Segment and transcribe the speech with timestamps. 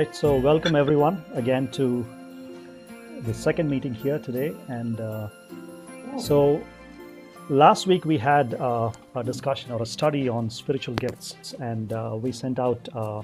[0.00, 2.06] Right, so welcome everyone again to
[3.26, 4.56] the second meeting here today.
[4.68, 5.28] And uh,
[6.16, 6.62] so
[7.50, 12.16] last week we had uh, a discussion or a study on spiritual gifts, and uh,
[12.18, 13.20] we sent out uh,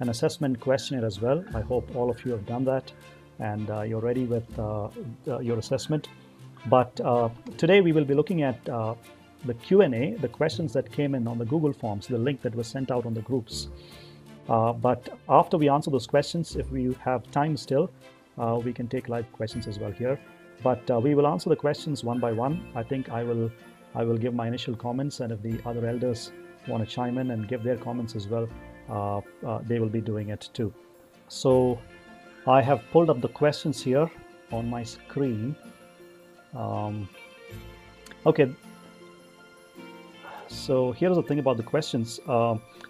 [0.00, 1.44] an assessment questionnaire as well.
[1.54, 2.90] I hope all of you have done that
[3.38, 4.88] and uh, you're ready with uh,
[5.28, 6.08] uh, your assessment.
[6.66, 8.96] But uh, today we will be looking at uh,
[9.44, 12.66] the Q&A, the questions that came in on the Google Forms, the link that was
[12.66, 13.68] sent out on the groups.
[14.48, 17.90] Uh, but after we answer those questions, if we have time still,
[18.38, 20.20] uh, we can take live questions as well here.
[20.62, 22.68] But uh, we will answer the questions one by one.
[22.74, 23.50] I think I will,
[23.94, 26.32] I will give my initial comments, and if the other elders
[26.68, 28.48] want to chime in and give their comments as well,
[28.88, 30.72] uh, uh, they will be doing it too.
[31.28, 31.78] So
[32.46, 34.08] I have pulled up the questions here
[34.52, 35.56] on my screen.
[36.54, 37.08] Um,
[38.24, 38.54] okay,
[40.48, 42.20] so here's the thing about the questions.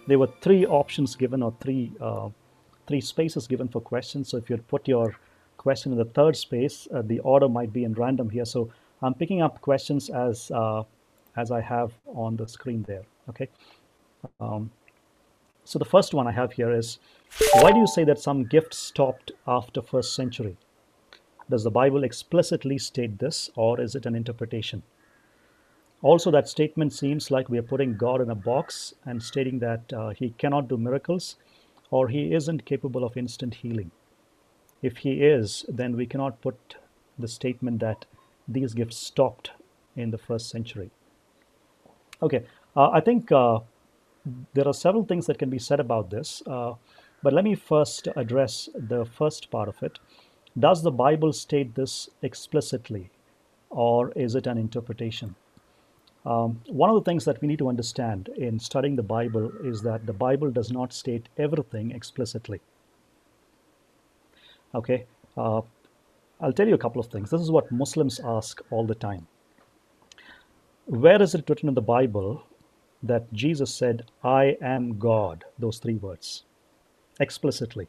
[0.07, 2.29] There were three options given or three uh,
[2.87, 4.29] three spaces given for questions.
[4.29, 5.15] So if you put your
[5.57, 8.45] question in the third space, uh, the order might be in random here.
[8.45, 8.69] So
[9.01, 10.83] I'm picking up questions as uh,
[11.35, 13.03] as I have on the screen there.
[13.29, 13.49] Okay.
[14.39, 14.71] Um,
[15.63, 16.99] so the first one I have here is,
[17.55, 20.55] why do you say that some gifts stopped after first century?
[21.49, 24.83] Does the Bible explicitly state this, or is it an interpretation?
[26.07, 29.91] Also, that statement seems like we are putting God in a box and stating that
[29.91, 31.35] uh, he cannot do miracles
[31.91, 33.91] or he isn't capable of instant healing.
[34.81, 36.77] If he is, then we cannot put
[37.19, 38.05] the statement that
[38.47, 39.51] these gifts stopped
[39.97, 40.91] in the first century.
[42.21, 42.45] Okay,
[42.77, 43.59] uh, I think uh,
[44.53, 46.75] there are several things that can be said about this, uh,
[47.21, 49.99] but let me first address the first part of it.
[50.57, 53.09] Does the Bible state this explicitly,
[53.69, 55.35] or is it an interpretation?
[56.27, 59.81] Um, one of the things that we need to understand in studying the Bible is
[59.83, 62.59] that the Bible does not state everything explicitly.
[64.75, 65.05] Okay,
[65.37, 65.61] uh,
[66.41, 67.29] I'll tell you a couple of things.
[67.29, 69.25] This is what Muslims ask all the time.
[70.85, 72.43] Where is it written in the Bible
[73.03, 76.43] that Jesus said, I am God, those three words,
[77.21, 77.87] explicitly?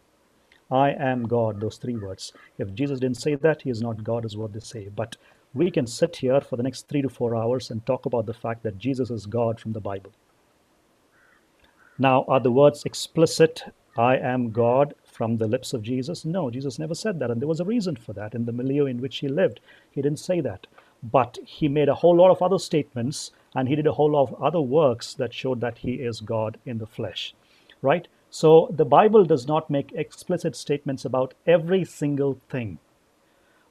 [0.70, 2.32] I am God, those three words.
[2.58, 4.88] If Jesus didn't say that, he is not God, is what they say.
[4.94, 5.16] But
[5.58, 8.32] we can sit here for the next three to four hours and talk about the
[8.32, 10.12] fact that Jesus is God from the Bible.
[11.98, 13.64] Now, are the words explicit,
[13.96, 16.24] I am God, from the lips of Jesus?
[16.24, 17.30] No, Jesus never said that.
[17.30, 18.34] And there was a reason for that.
[18.34, 19.58] In the milieu in which he lived,
[19.90, 20.68] he didn't say that.
[21.02, 24.28] But he made a whole lot of other statements and he did a whole lot
[24.28, 27.34] of other works that showed that he is God in the flesh,
[27.82, 28.06] right?
[28.30, 32.78] So the Bible does not make explicit statements about every single thing.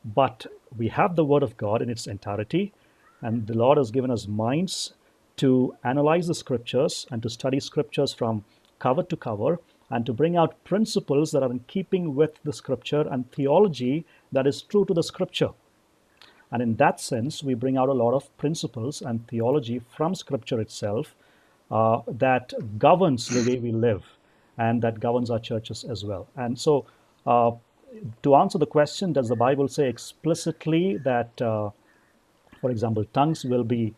[0.03, 2.73] But we have the Word of God in its entirety,
[3.21, 4.93] and the Lord has given us minds
[5.37, 8.43] to analyze the scriptures and to study scriptures from
[8.79, 9.59] cover to cover
[9.89, 14.47] and to bring out principles that are in keeping with the scripture and theology that
[14.47, 15.49] is true to the scripture.
[16.51, 20.59] And in that sense, we bring out a lot of principles and theology from scripture
[20.59, 21.15] itself
[21.69, 24.03] uh, that governs the way we live
[24.57, 26.27] and that governs our churches as well.
[26.35, 26.85] And so,
[27.25, 27.51] uh,
[28.23, 31.69] to answer the question, does the Bible say explicitly that, uh,
[32.61, 33.93] for example, tongues will be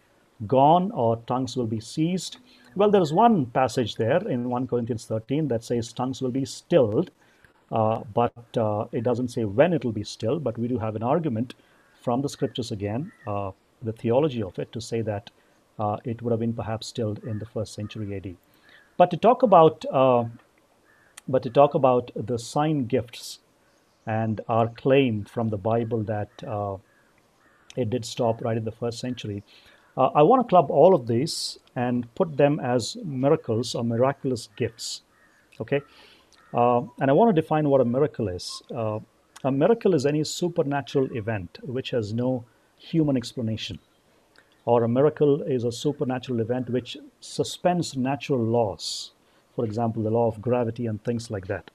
[0.47, 2.37] gone or tongues will be seized?
[2.75, 6.45] Well, there is one passage there in 1 Corinthians 13 that says tongues will be
[6.45, 7.11] stilled,
[7.71, 10.43] uh, but uh, it doesn't say when it will be stilled.
[10.43, 11.55] But we do have an argument
[12.01, 15.29] from the scriptures again, uh, the theology of it, to say that
[15.77, 18.35] uh, it would have been perhaps stilled in the first century AD.
[18.97, 20.25] But to talk about, uh,
[21.27, 23.39] but to talk about the sign gifts
[24.09, 26.77] and our claim from the Bible that uh,
[27.75, 29.43] it did stop right in the first century.
[29.95, 34.49] Uh, I want to club all of these and put them as miracles or miraculous
[34.55, 35.03] gifts.
[35.61, 35.81] Okay?
[36.53, 38.63] Uh, and I want to define what a miracle is.
[38.75, 38.99] Uh,
[39.43, 42.43] a miracle is any supernatural event which has no
[42.77, 43.77] human explanation.
[44.65, 49.11] Or a miracle is a supernatural event which suspends natural laws.
[49.55, 51.69] For example, the law of gravity and things like that.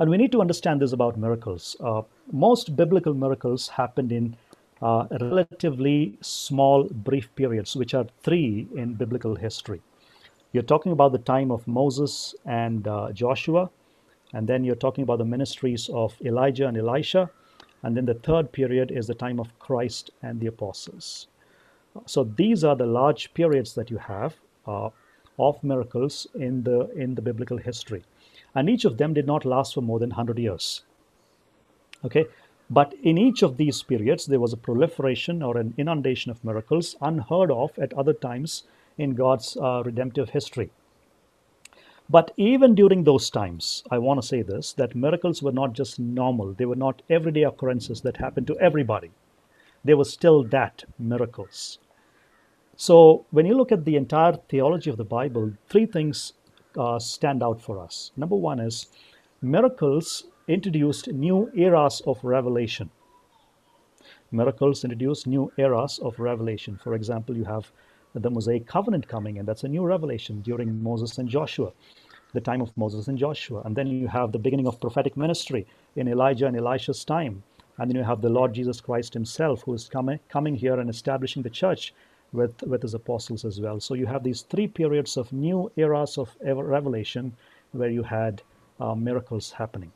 [0.00, 1.76] And we need to understand this about miracles.
[1.80, 4.36] Uh, most biblical miracles happened in
[4.80, 9.82] uh, relatively small, brief periods, which are three in biblical history.
[10.52, 13.70] You're talking about the time of Moses and uh, Joshua,
[14.32, 17.28] and then you're talking about the ministries of Elijah and Elisha,
[17.82, 21.26] and then the third period is the time of Christ and the apostles.
[22.06, 24.36] So these are the large periods that you have
[24.66, 24.90] uh,
[25.40, 28.04] of miracles in the in the biblical history
[28.54, 30.82] and each of them did not last for more than 100 years.
[32.04, 32.26] Okay,
[32.70, 36.96] but in each of these periods, there was a proliferation or an inundation of miracles
[37.00, 38.64] unheard of at other times
[38.98, 40.70] in God's uh, redemptive history.
[42.10, 45.98] But even during those times, I want to say this that miracles were not just
[45.98, 49.10] normal, they were not everyday occurrences that happened to everybody.
[49.84, 51.78] They were still that miracles.
[52.76, 56.32] So, when you look at the entire theology of the Bible, three things
[56.78, 58.12] uh, stand out for us.
[58.16, 58.86] Number one is
[59.42, 62.90] miracles introduced new eras of revelation.
[64.30, 66.78] Miracles introduced new eras of revelation.
[66.82, 67.70] For example, you have
[68.14, 71.72] the Mosaic covenant coming, and that's a new revelation during Moses and Joshua,
[72.32, 73.62] the time of Moses and Joshua.
[73.64, 75.66] And then you have the beginning of prophetic ministry
[75.96, 77.42] in Elijah and Elisha's time.
[77.78, 80.90] And then you have the Lord Jesus Christ himself who is coming, coming here and
[80.90, 81.94] establishing the church
[82.32, 83.80] with, with his apostles as well.
[83.80, 87.36] So you have these three periods of new eras of revelation
[87.72, 88.42] where you had
[88.80, 89.92] uh, miracles happening.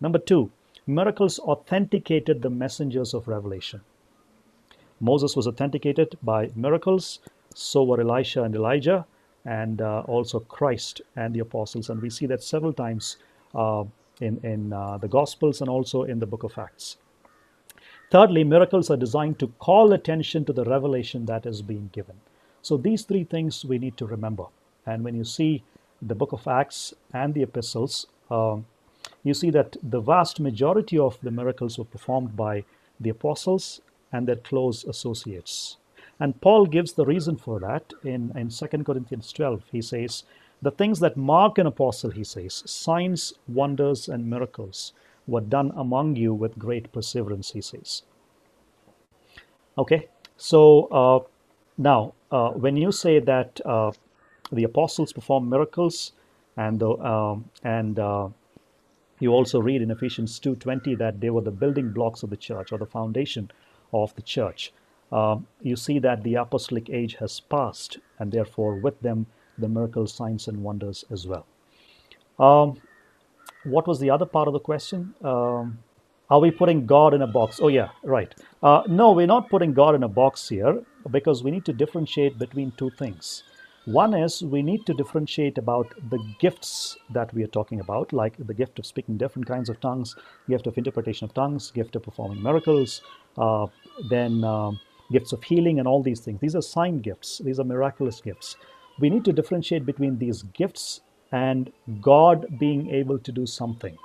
[0.00, 0.50] Number two,
[0.86, 3.80] miracles authenticated the messengers of revelation.
[5.00, 7.20] Moses was authenticated by miracles,
[7.54, 9.06] so were Elisha and Elijah,
[9.44, 11.90] and uh, also Christ and the apostles.
[11.90, 13.16] And we see that several times
[13.54, 13.84] uh,
[14.20, 16.96] in, in uh, the Gospels and also in the book of Acts.
[18.14, 22.14] Thirdly, miracles are designed to call attention to the revelation that is being given.
[22.62, 24.44] So these three things we need to remember.
[24.86, 25.64] And when you see
[26.00, 28.66] the book of Acts and the epistles, um,
[29.24, 32.62] you see that the vast majority of the miracles were performed by
[33.00, 33.80] the apostles
[34.12, 35.78] and their close associates.
[36.20, 39.64] And Paul gives the reason for that in, in 2 Corinthians 12.
[39.72, 40.22] He says,
[40.62, 44.92] The things that mark an apostle, he says, signs, wonders, and miracles
[45.26, 48.02] were done among you with great perseverance, he says.
[49.76, 51.20] Okay, so uh,
[51.78, 53.92] now uh, when you say that uh,
[54.52, 56.12] the apostles perform miracles,
[56.56, 58.28] and the, um, and uh,
[59.18, 62.70] you also read in Ephesians 2:20 that they were the building blocks of the church
[62.70, 63.50] or the foundation
[63.92, 64.72] of the church
[65.14, 69.26] um, you see that the apostolic age has passed, and therefore with them
[69.56, 71.46] the miracles, signs, and wonders as well.
[72.38, 72.80] Um,
[73.64, 75.14] what was the other part of the question?
[75.22, 75.78] Um,
[76.30, 77.60] are we putting God in a box?
[77.62, 78.34] Oh, yeah, right.
[78.62, 82.38] Uh, no, we're not putting God in a box here because we need to differentiate
[82.38, 83.42] between two things.
[83.84, 88.34] One is we need to differentiate about the gifts that we are talking about, like
[88.38, 90.16] the gift of speaking different kinds of tongues,
[90.48, 93.02] gift of interpretation of tongues, gift of performing miracles,
[93.36, 93.66] uh,
[94.08, 94.80] then um,
[95.12, 96.40] gifts of healing, and all these things.
[96.40, 98.56] These are sign gifts, these are miraculous gifts.
[98.98, 101.02] We need to differentiate between these gifts
[101.34, 101.72] and
[102.02, 103.98] God being able to do something.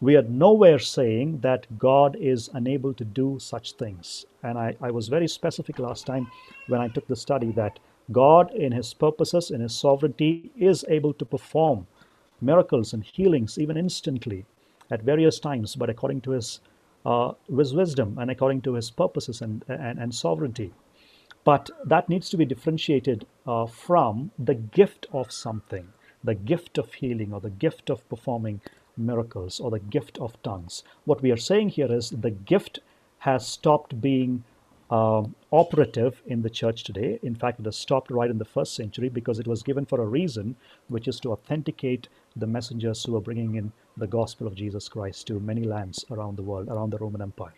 [0.00, 4.26] We are nowhere saying that God is unable to do such things.
[4.42, 6.30] And I, I was very specific last time
[6.68, 7.80] when I took the study that
[8.12, 11.86] God, in His purposes, in His sovereignty, is able to perform
[12.40, 14.46] miracles and healings even instantly
[14.90, 16.60] at various times, but according to His
[17.06, 20.72] uh, with wisdom and according to his purposes and, and, and sovereignty.
[21.44, 25.88] But that needs to be differentiated uh, from the gift of something,
[26.22, 28.60] the gift of healing or the gift of performing
[28.96, 30.82] miracles or the gift of tongues.
[31.04, 32.80] What we are saying here is the gift
[33.20, 34.44] has stopped being
[34.90, 37.18] um, operative in the church today.
[37.22, 40.00] In fact, it has stopped right in the first century because it was given for
[40.00, 40.56] a reason,
[40.88, 45.26] which is to authenticate the messengers who are bringing in the gospel of Jesus Christ
[45.28, 47.54] to many lands around the world, around the Roman Empire.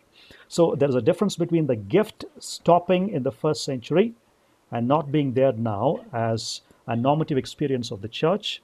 [0.47, 4.13] So there's a difference between the gift stopping in the first century
[4.71, 8.61] and not being there now as a normative experience of the church.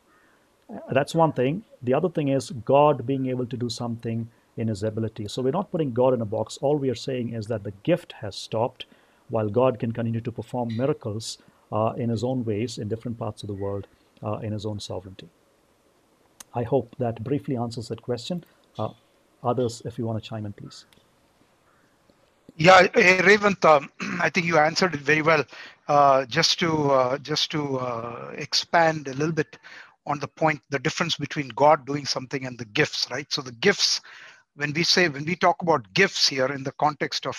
[0.92, 1.64] That's one thing.
[1.82, 5.28] The other thing is God being able to do something in his ability.
[5.28, 6.58] So we're not putting God in a box.
[6.62, 8.86] All we are saying is that the gift has stopped
[9.30, 11.38] while God can continue to perform miracles
[11.72, 13.88] uh, in his own ways in different parts of the world
[14.24, 15.30] uh, in his own sovereignty.
[16.54, 18.44] I hope that briefly answers that question.
[18.78, 18.90] Uh,
[19.44, 20.86] others, if you want to chime in, please.
[22.60, 25.46] Yeah, hey, Revant, um, I think you answered it very well.
[25.90, 29.60] Uh, just to uh, just to uh, expand a little bit
[30.08, 33.28] on the point, the difference between God doing something and the gifts, right?
[33.32, 34.02] So the gifts,
[34.56, 37.38] when we say when we talk about gifts here in the context of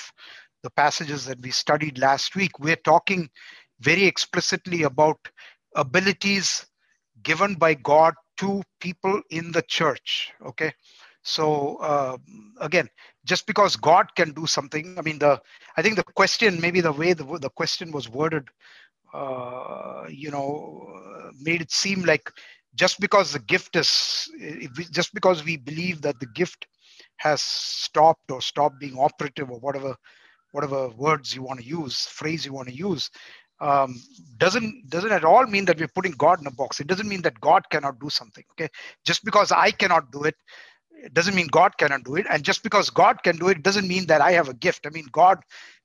[0.64, 3.30] the passages that we studied last week, we're talking
[3.80, 5.18] very explicitly about
[5.76, 6.66] abilities
[7.24, 10.72] given by God to people in the church okay
[11.22, 12.16] so uh,
[12.60, 12.88] again
[13.24, 15.40] just because god can do something i mean the
[15.76, 18.48] i think the question maybe the way the, the question was worded
[19.12, 20.86] uh, you know
[21.40, 22.30] made it seem like
[22.74, 24.30] just because the gift is
[24.76, 26.66] we, just because we believe that the gift
[27.16, 29.94] has stopped or stopped being operative or whatever
[30.52, 33.10] whatever words you want to use phrase you want to use
[33.60, 34.00] um,
[34.38, 36.80] doesn't doesn't at all mean that we're putting God in a box.
[36.80, 38.44] It doesn't mean that God cannot do something.
[38.52, 38.68] Okay,
[39.04, 40.34] just because I cannot do it,
[41.04, 42.26] it doesn't mean God cannot do it.
[42.30, 44.86] And just because God can do it, doesn't mean that I have a gift.
[44.86, 45.40] I mean, God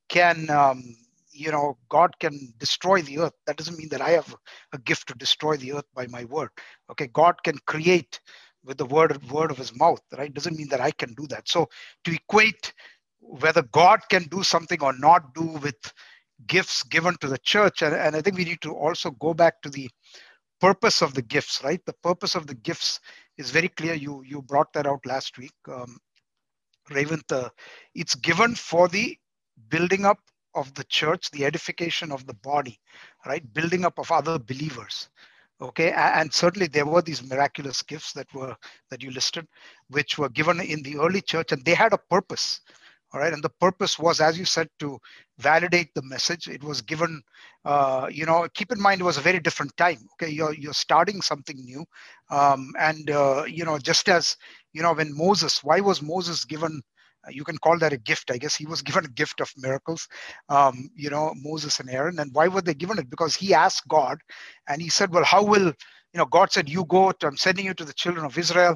[0.10, 0.96] can um,
[1.32, 3.34] you know god can destroy the earth.
[3.48, 4.36] That doesn't mean that i have
[4.74, 6.50] a gift to destroy the earth by my word.
[6.92, 8.20] Okay god can create
[8.64, 10.34] with the word word of his mouth right?
[10.34, 11.48] Doesn't mean that i can do that.
[11.50, 11.70] So
[12.06, 12.74] to equate
[13.20, 15.94] whether god can do something or not do with
[16.48, 19.62] gifts given to the church and, and i think we need to also go back
[19.62, 19.90] to the
[20.62, 21.82] purpose of the gifts right?
[21.86, 23.00] The purpose of the gifts
[23.38, 25.98] is very clear you you brought that out last week um,
[26.92, 27.50] Revant, uh,
[27.96, 29.18] it's given for the
[29.70, 30.20] building up
[30.54, 32.80] of the church, the edification of the body,
[33.26, 33.44] right?
[33.54, 35.10] Building up of other believers.
[35.62, 38.56] Okay, and certainly there were these miraculous gifts that were
[38.90, 39.48] that you listed,
[39.90, 42.62] which were given in the early church, and they had a purpose.
[43.16, 45.00] All right, and the purpose was, as you said, to
[45.40, 46.50] validate the message.
[46.50, 47.24] It was given,
[47.66, 50.00] uh, you know, keep in mind it was a very different time.
[50.16, 51.86] Okay, you're you're starting something new,
[52.32, 54.38] um, and uh, you know, just as
[54.74, 56.84] you know, when Moses, why was Moses given
[57.32, 60.08] you can call that a gift i guess he was given a gift of miracles
[60.50, 63.88] um, you know moses and aaron and why were they given it because he asked
[63.90, 64.20] god
[64.70, 67.66] and he said well how will you know god said you go to, i'm sending
[67.66, 68.76] you to the children of israel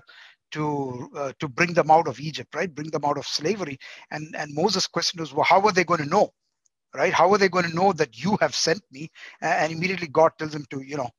[0.52, 2.74] to uh, to bring them out of egypt right?
[2.74, 3.78] Bring them out of slavery.
[4.12, 6.32] And and moses question was well how are they going to know
[6.96, 7.14] right?
[7.14, 9.10] How are they going to know that you have sent me?
[9.42, 11.10] And immediately god tells him to you know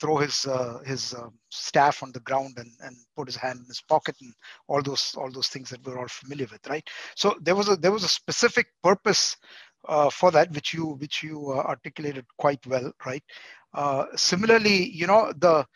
[0.00, 3.66] throw his uh, his uh, staff on the ground and, and put his hand in
[3.66, 4.32] his pocket and
[4.66, 6.88] all those all those things that we're all familiar with right?
[7.14, 9.36] So there was a there was a specific purpose
[9.88, 13.22] uh, for that which you which you uh, articulated quite well right?
[13.74, 15.66] Uh, similarly you know the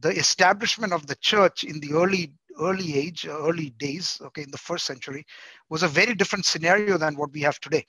[0.00, 4.58] the establishment of the church in the early early age early days okay in the
[4.58, 5.24] first century
[5.68, 7.84] was a very different scenario than what we have today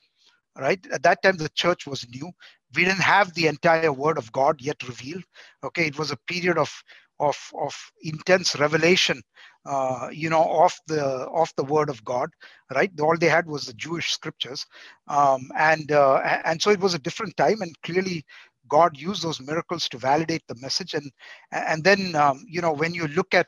[0.57, 0.79] right?
[0.91, 2.31] At that time the church was new.
[2.75, 5.23] We didn't have the entire word of god yet revealed
[5.63, 5.87] okay?
[5.87, 6.71] It was a period of
[7.19, 9.21] of of intense revelation
[9.65, 12.29] uh, you know of the of the word of god
[12.73, 12.91] right?
[12.99, 14.65] All they had was the jewish scriptures
[15.07, 18.23] um, and uh, and so it was a different time and clearly
[18.67, 21.11] god used those miracles to validate the message and
[21.51, 23.47] and then um, you know when you look at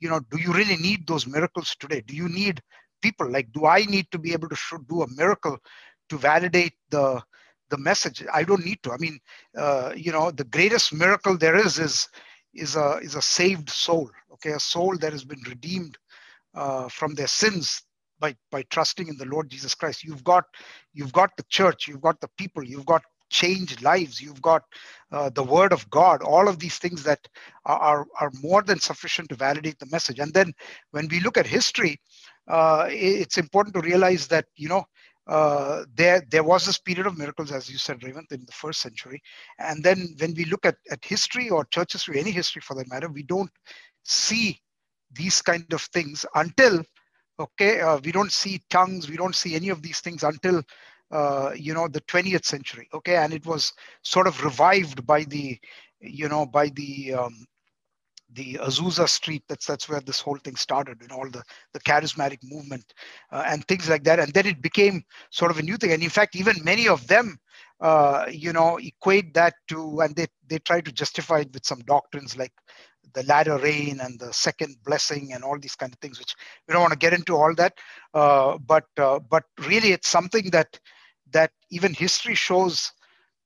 [0.00, 2.60] you know do you really need those miracles today do you need
[3.02, 4.56] people like do i need to be able to
[4.88, 5.58] do a miracle
[6.08, 7.22] to validate the
[7.70, 8.22] the message.
[8.32, 8.92] I don't need to.
[8.92, 9.18] I mean,
[9.56, 12.08] uh, you know, the greatest miracle there is is
[12.52, 14.10] is a is a saved soul.
[14.34, 15.96] Okay, a soul that has been redeemed
[16.54, 17.82] uh, from their sins
[18.18, 20.04] by by trusting in the Lord Jesus Christ.
[20.04, 20.44] You've got
[20.92, 21.88] you've got the church.
[21.88, 22.64] You've got the people.
[22.64, 24.20] You've got changed lives.
[24.20, 24.62] You've got
[25.12, 26.22] uh, the Word of God.
[26.22, 27.26] All of these things that
[27.64, 30.18] are are more than sufficient to validate the message.
[30.18, 30.52] And then
[30.90, 32.00] when we look at history,
[32.48, 34.84] uh, it's important to realize that you know
[35.26, 38.80] uh, there there was this period of miracles, as you said, Revant, in the first
[38.80, 39.22] century.
[39.58, 42.90] And then when we look at, at history or church history, any history for that
[42.90, 43.50] matter, we don't
[44.02, 44.60] see
[45.12, 46.82] these kind of things until,
[47.38, 50.62] okay, uh, we don't see tongues, we don't see any of these things until,
[51.10, 53.16] uh, you know, the 20th century, okay?
[53.16, 55.58] And it was sort of revived by the,
[56.00, 57.46] you know, by the um,
[58.32, 59.42] the Azusa Street.
[59.48, 62.84] That's that's where this whole thing started, and all the the charismatic movement
[63.32, 64.20] uh, and things like that.
[64.20, 65.92] And then it became sort of a new thing.
[65.92, 67.38] And in fact, even many of them,
[67.80, 71.80] uh, you know, equate that to, and they they try to justify it with some
[71.80, 72.52] doctrines like
[73.14, 76.34] the latter rain and the second blessing and all these kind of things, which
[76.66, 77.74] we don't want to get into all that.
[78.14, 80.78] Uh, but uh, but really, it's something that
[81.32, 82.92] that even history shows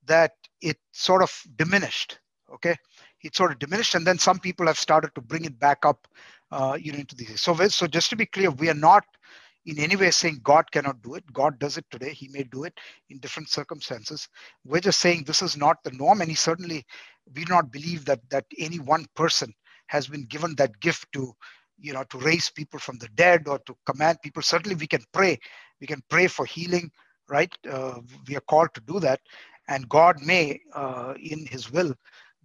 [0.07, 2.19] that it sort of diminished.
[2.53, 2.77] Okay?
[3.23, 6.07] It sort of diminished and then some people have started to bring it back up
[6.53, 9.05] uh, you know into these so so just to be clear we are not
[9.67, 11.25] in any way saying god cannot do it.
[11.33, 12.13] God does it today.
[12.13, 14.29] He may do it in different circumstances.
[14.65, 16.85] We're just saying this is not the norm and he certainly
[17.35, 19.55] we do not believe that that any one person
[19.87, 21.33] has been given that gift to
[21.79, 24.43] you know to raise people from the dead or to command people.
[24.43, 25.39] Certainly we can pray.
[25.81, 26.91] We can pray for healing
[27.29, 29.21] right uh, we are called to do that
[29.69, 31.93] and god may uh, in his will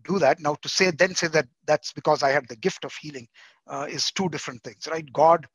[0.05, 0.39] do that.
[0.41, 3.27] Now, to say then say that that's because I have the gift of healing
[3.67, 5.05] uh, is two different things, right?
[5.13, 5.47] God,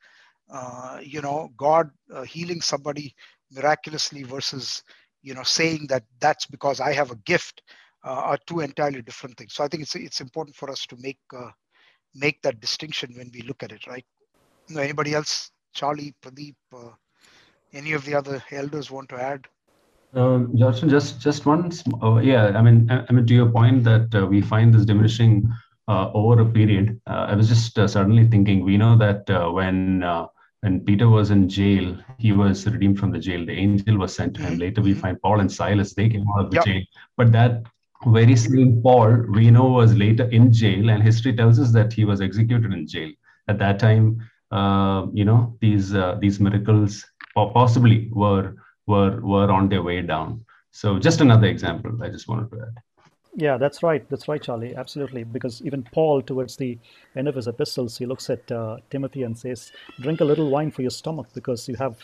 [0.52, 3.14] uh, you know, God uh, healing somebody
[3.52, 4.82] miraculously versus
[5.22, 7.62] you know saying that that's because I have a gift
[8.04, 9.54] uh, are two entirely different things.
[9.54, 11.18] So I think it's it's important for us to make
[12.14, 14.06] make that distinction when we look at it, right?
[14.68, 15.50] You know, anybody else?
[15.74, 16.56] Charlie, Pradeep,
[17.74, 19.46] any of the other elders want to add?
[20.14, 20.44] Uh,
[20.86, 22.56] just just one, uh, yeah.
[22.56, 25.52] I mean, I, I, mean, to your point that uh, we find this diminishing
[25.88, 27.00] uh, over a period.
[27.08, 28.64] Uh, I was just uh, suddenly thinking.
[28.64, 30.04] We know that when
[30.60, 33.44] when Peter was in jail, he was redeemed from the jail.
[33.44, 34.58] The angel was sent to him.
[34.58, 35.00] Later, we mm-hmm.
[35.00, 35.94] find Paul and Silas.
[35.94, 36.64] They came out of the yep.
[36.64, 36.82] jail.
[37.16, 37.64] But that
[38.06, 42.04] very same Paul, we know, was later in jail, and history tells us that he
[42.04, 43.10] was executed in jail.
[43.48, 44.20] At that time,
[45.12, 47.04] you know, these these miracles
[47.34, 48.54] possibly were
[48.86, 50.44] were were on their way down.
[50.70, 52.82] So just another example I just wanted to add.
[53.36, 54.08] Yeah, that's right.
[54.10, 54.76] That's right, Charlie.
[54.76, 55.24] Absolutely.
[55.24, 56.78] Because even Paul, towards the
[57.16, 60.70] end of his epistles, he looks at uh, Timothy and says, Drink a little wine
[60.70, 61.96] for your stomach because you have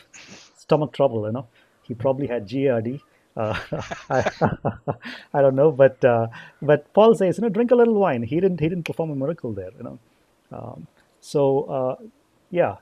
[0.57, 1.25] stomach trouble.
[1.25, 1.47] You know,
[1.83, 2.99] he probably had GERD.
[3.37, 3.57] Uh,
[4.09, 4.29] I,
[5.33, 6.27] I, don't know, but uh,
[6.61, 8.23] but Paul says, you know, drink a little wine.
[8.23, 9.71] He didn't he didn't perform a miracle there.
[9.77, 9.99] You know,
[10.51, 10.87] um,
[11.21, 11.95] so uh,
[12.51, 12.75] yeah,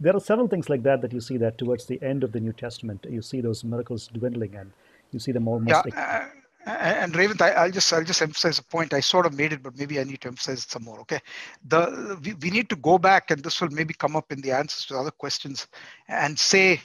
[0.00, 2.40] there are several things like that that you see that towards the end of the
[2.40, 4.72] New Testament, you see those miracles dwindling and
[5.12, 5.86] you see them almost.
[5.86, 6.28] Yeah,
[6.66, 8.94] and Revant, I, will just I'll just emphasize a point.
[8.94, 11.00] I sort of made it, but maybe I need to emphasize it some more.
[11.00, 11.20] Okay,
[11.68, 14.52] the we, we need to go back, and this will maybe come up in the
[14.52, 15.66] answers to other questions,
[16.08, 16.80] and say,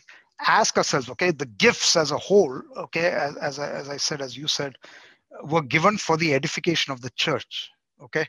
[0.46, 4.22] ask ourselves, okay, the gifts as a whole, okay, as as I, as I said,
[4.22, 4.76] as you said,
[5.44, 7.72] were given for the edification of the church.
[8.02, 8.28] Okay,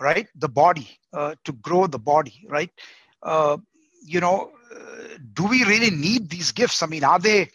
[0.00, 2.70] right, the body uh, to grow the body, right.
[3.22, 3.58] Uh,
[4.04, 4.52] you know,
[5.34, 6.82] do we really need these gifts?
[6.82, 7.50] I mean, are they?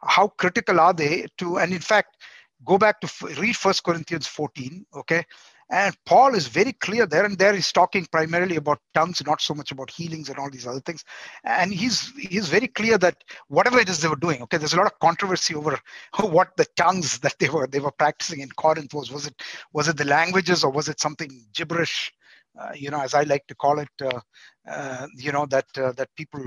[0.00, 1.58] How critical are they to?
[1.58, 2.18] And in fact
[2.64, 5.24] go back to read First Corinthians 14, okay?
[5.70, 9.52] And Paul is very clear there, and there he's talking primarily about tongues, not so
[9.52, 11.04] much about healings and all these other things.
[11.44, 14.78] And he's he's very clear that whatever it is they were doing, okay, there's a
[14.78, 15.78] lot of controversy over
[16.20, 19.12] what the tongues that they were they were practicing in Corinth was.
[19.12, 19.34] Was it
[19.72, 22.12] was it the languages or was it something gibberish?
[22.58, 24.20] Uh, you know, as I like to call it, uh,
[24.68, 26.44] uh, you know, that uh, that people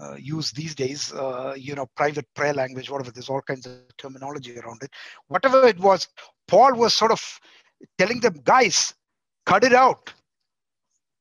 [0.00, 3.12] uh, use these days, uh, you know, private prayer language, whatever.
[3.12, 4.90] There's all kinds of terminology around it.
[5.28, 6.08] Whatever it was,
[6.48, 7.22] Paul was sort of
[7.98, 8.94] telling them, guys,
[9.46, 10.12] cut it out.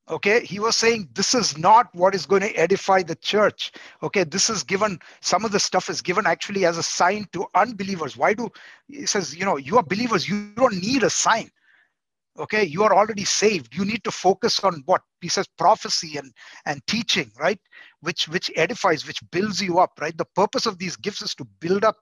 [0.09, 3.71] Okay, he was saying this is not what is going to edify the church.
[4.03, 7.45] Okay, this is given, some of the stuff is given actually as a sign to
[7.55, 8.17] unbelievers.
[8.17, 8.49] Why do
[8.87, 11.49] he says, you know, you are believers, you don't need a sign
[12.39, 16.31] okay you are already saved you need to focus on what he says prophecy and
[16.65, 17.59] and teaching right
[18.01, 21.43] which which edifies which builds you up right the purpose of these gifts is to
[21.59, 21.97] build up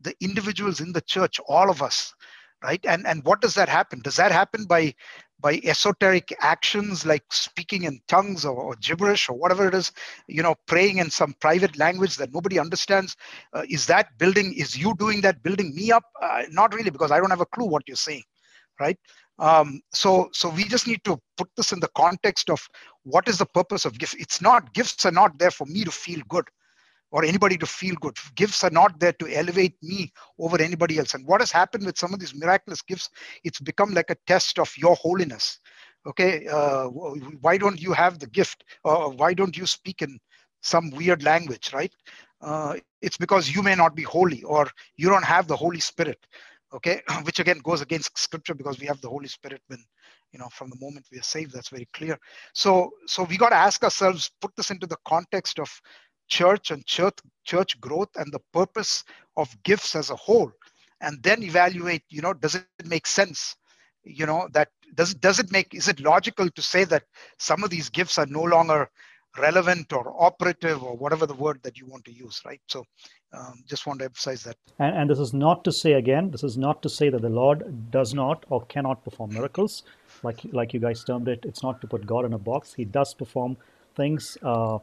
[0.00, 2.14] the individuals in the church all of us
[2.62, 2.84] right?
[2.86, 4.00] And and what does that happen?
[4.02, 4.94] Does that happen by
[5.40, 9.90] by esoteric actions like speaking in tongues or, or gibberish or whatever it is
[10.28, 13.16] you know praying in some private language that nobody understands?
[13.54, 16.04] Uh, is that building is you doing that building me up?
[16.22, 18.24] Uh, not really because i don't have a clue what you're saying
[18.80, 18.98] right?
[19.38, 22.66] Um, so, so we just need to put this in the context of
[23.04, 24.14] what is the purpose of gifts.
[24.14, 26.48] It's not gifts are not there for me to feel good
[27.10, 28.16] or anybody to feel good.
[28.34, 31.14] Gifts are not there to elevate me over anybody else.
[31.14, 33.10] And what has happened with some of these miraculous gifts,
[33.44, 35.58] it's become like a test of your holiness.
[36.06, 38.64] Okay, uh, why don't you have the gift?
[38.84, 40.18] Or why don't you speak in
[40.62, 41.92] some weird language, right?
[42.40, 46.26] Uh, it's because you may not be holy or you don't have the Holy Spirit
[46.72, 49.82] okay which again goes against scripture because we have the holy spirit when
[50.32, 52.18] you know from the moment we are saved that's very clear
[52.54, 55.68] so so we got to ask ourselves put this into the context of
[56.30, 59.04] church and church church growth and the purpose
[59.36, 60.50] of gifts as a whole
[61.00, 63.56] and then evaluate you know does it make sense
[64.04, 67.04] you know that does does it make is it logical to say that
[67.38, 68.88] some of these gifts are no longer
[69.38, 72.84] relevant or operative or whatever the word that you want to use right so
[73.32, 74.56] um, just want to emphasize that.
[74.78, 77.28] And, and, this is not to say again, this is not to say that the
[77.28, 79.84] Lord does not or cannot perform miracles,
[80.22, 81.44] like like you guys termed it.
[81.44, 82.74] It's not to put God in a box.
[82.74, 83.56] He does perform
[83.94, 84.78] things, uh,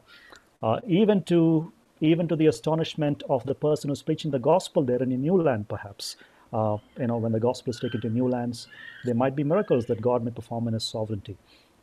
[0.62, 5.02] uh, even to even to the astonishment of the person who's preaching the gospel there
[5.02, 6.16] in a new land, perhaps.
[6.52, 8.68] Uh, you know, when the gospel is taken to new lands,
[9.04, 11.36] there might be miracles that God may perform in His sovereignty.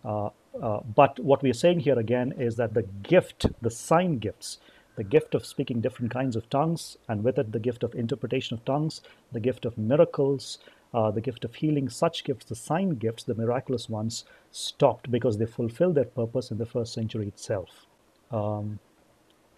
[0.04, 0.30] Uh,
[0.62, 4.60] uh, but what we are saying here again is that the gift, the sign gifts,
[4.96, 8.56] the gift of speaking different kinds of tongues, and with it, the gift of interpretation
[8.58, 9.02] of tongues,
[9.34, 10.60] the gift of miracles,
[10.94, 15.38] uh, the gift of healing, such gifts, the sign gifts, the miraculous ones, stopped because
[15.38, 17.86] they fulfilled their purpose in the first century itself.
[18.32, 18.80] Um,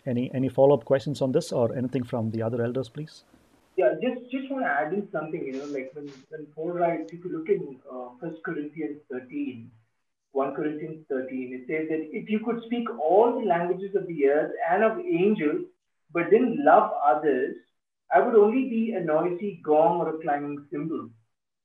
[0.05, 3.23] any any follow up questions on this, or anything from the other elders, please?
[3.75, 5.43] Yeah, just just want to add in something.
[5.45, 9.71] You know, like when when Paul writes, if you look in uh, Corinthians thirteen,
[10.37, 14.27] 1 Corinthians 13, it says that if you could speak all the languages of the
[14.27, 15.65] earth and of angels,
[16.13, 17.55] but didn't love others,
[18.13, 21.09] I would only be a noisy gong or a clanging cymbal.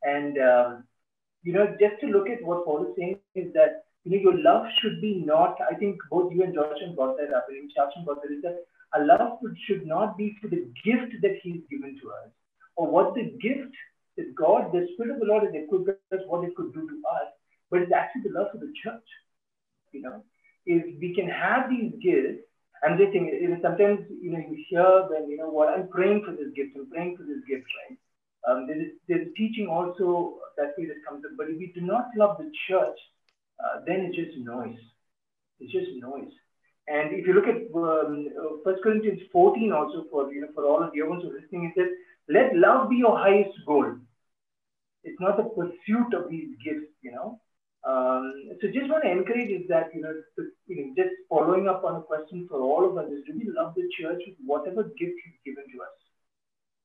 [0.02, 0.84] And, um,
[1.42, 4.42] you know, just to look at what Paul is saying is that, you know, your
[4.42, 8.02] love should be not, I think both you and Joshua brought that up, and Joshua
[8.04, 11.98] brought that, is that a love should not be for the gift that he's given
[12.02, 12.30] to us,
[12.76, 13.74] or what the gift
[14.16, 17.02] that God, the Spirit of the Lord has equipped us, what it could do to
[17.16, 17.32] us
[17.72, 19.08] but it's actually the love of the church.
[19.92, 20.22] You know,
[20.66, 22.44] if we can have these gifts,
[22.84, 25.88] I'm just saying, you know, sometimes you know you hear when you know what I'm
[25.88, 27.96] praying for this gift, I'm praying for this gift, right?
[28.44, 31.32] Um, there is there's teaching also that way that comes up.
[31.38, 32.98] But if we do not love the church,
[33.64, 34.78] uh, then it's just noise.
[35.60, 36.32] It's just noise.
[36.88, 40.64] And if you look at um, uh, First Corinthians 14 also for you know for
[40.64, 41.90] all of the ones who are listening, it says
[42.28, 43.94] let love be your highest goal.
[45.04, 47.40] It's not the pursuit of these gifts, you know.
[47.84, 51.68] Um, so just want to encourage is that, you know, to, you know, just following
[51.68, 54.36] up on a question for all of us is do we love the church with
[54.46, 55.96] whatever gift he's given to us?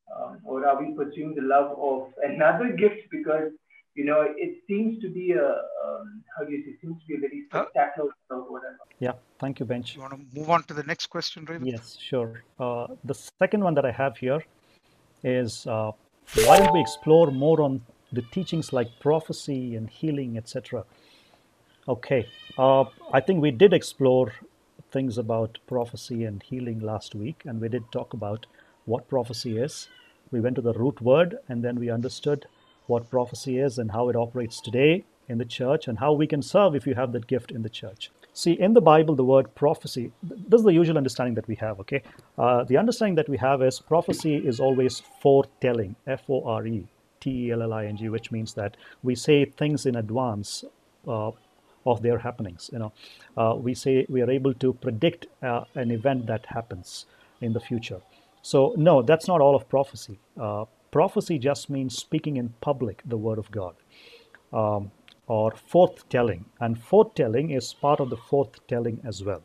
[0.10, 3.52] Um, or are we pursuing the love of another gift because,
[3.98, 5.48] you know, it seems to be a,
[5.86, 8.78] um, how do you say, it seems to be a very spectacular uh, or whatever.
[9.00, 9.96] Yeah, thank you, Bench.
[9.96, 11.66] You want to move on to the next question, Raven?
[11.66, 12.44] Yes, sure.
[12.60, 14.44] Uh, the second one that I have here
[15.24, 15.92] is uh,
[16.46, 17.82] why don't we explore more on
[18.12, 20.86] the teachings like prophecy and healing, etc.
[21.88, 22.28] Okay,
[22.60, 24.32] uh, I think we did explore
[24.92, 28.46] things about prophecy and healing last week, and we did talk about
[28.86, 29.88] what prophecy is.
[30.30, 32.46] We went to the root word, and then we understood
[32.88, 36.42] what prophecy is and how it operates today in the church, and how we can
[36.42, 38.12] serve if you have that gift in the church.
[38.34, 41.80] See, in the Bible, the word prophecy, this is the usual understanding that we have,
[41.82, 42.02] okay?
[42.38, 46.88] Uh, the understanding that we have is prophecy is always foretelling, F O R E
[47.20, 50.64] T E L L I N G, which means that we say things in advance
[51.08, 51.32] uh,
[51.86, 52.70] of their happenings.
[52.72, 52.94] You know,
[53.36, 57.06] uh, we say we are able to predict uh, an event that happens
[57.42, 58.02] in the future.
[58.44, 60.20] So no, that's not all of prophecy.
[60.92, 63.76] Prophecy just means speaking in public the word of God.
[64.54, 64.92] Um,
[65.28, 69.44] or forthtelling, and forthtelling is part of the forthtelling as well.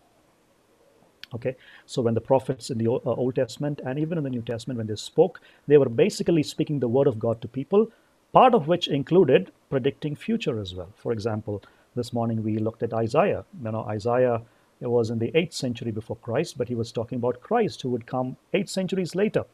[1.35, 4.43] Okay, so when the prophets in the uh, Old Testament and even in the New
[4.43, 7.91] Testament, when they spoke, they were basically speaking the word of God to people,
[8.33, 10.93] part of which included predicting future as well.
[10.97, 11.63] For example,
[11.97, 13.45] this morning we looked at Isaiah.
[13.65, 14.43] You know, Isaiah
[14.81, 17.91] it was in the 8th century before Christ, but he was talking about Christ who
[17.91, 19.45] would come eight centuries later,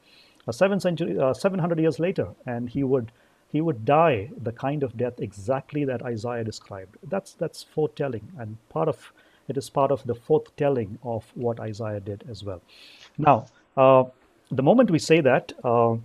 [0.53, 3.13] seven century, uh, 700 years later, and he would
[3.51, 6.97] he would die the kind of death exactly that Isaiah described.
[7.03, 9.13] That's that's foretelling, and part of
[9.49, 12.61] it is part of the foretelling of what Isaiah did as well.
[13.17, 14.05] Now, uh,
[14.51, 15.97] the moment we say that, uh,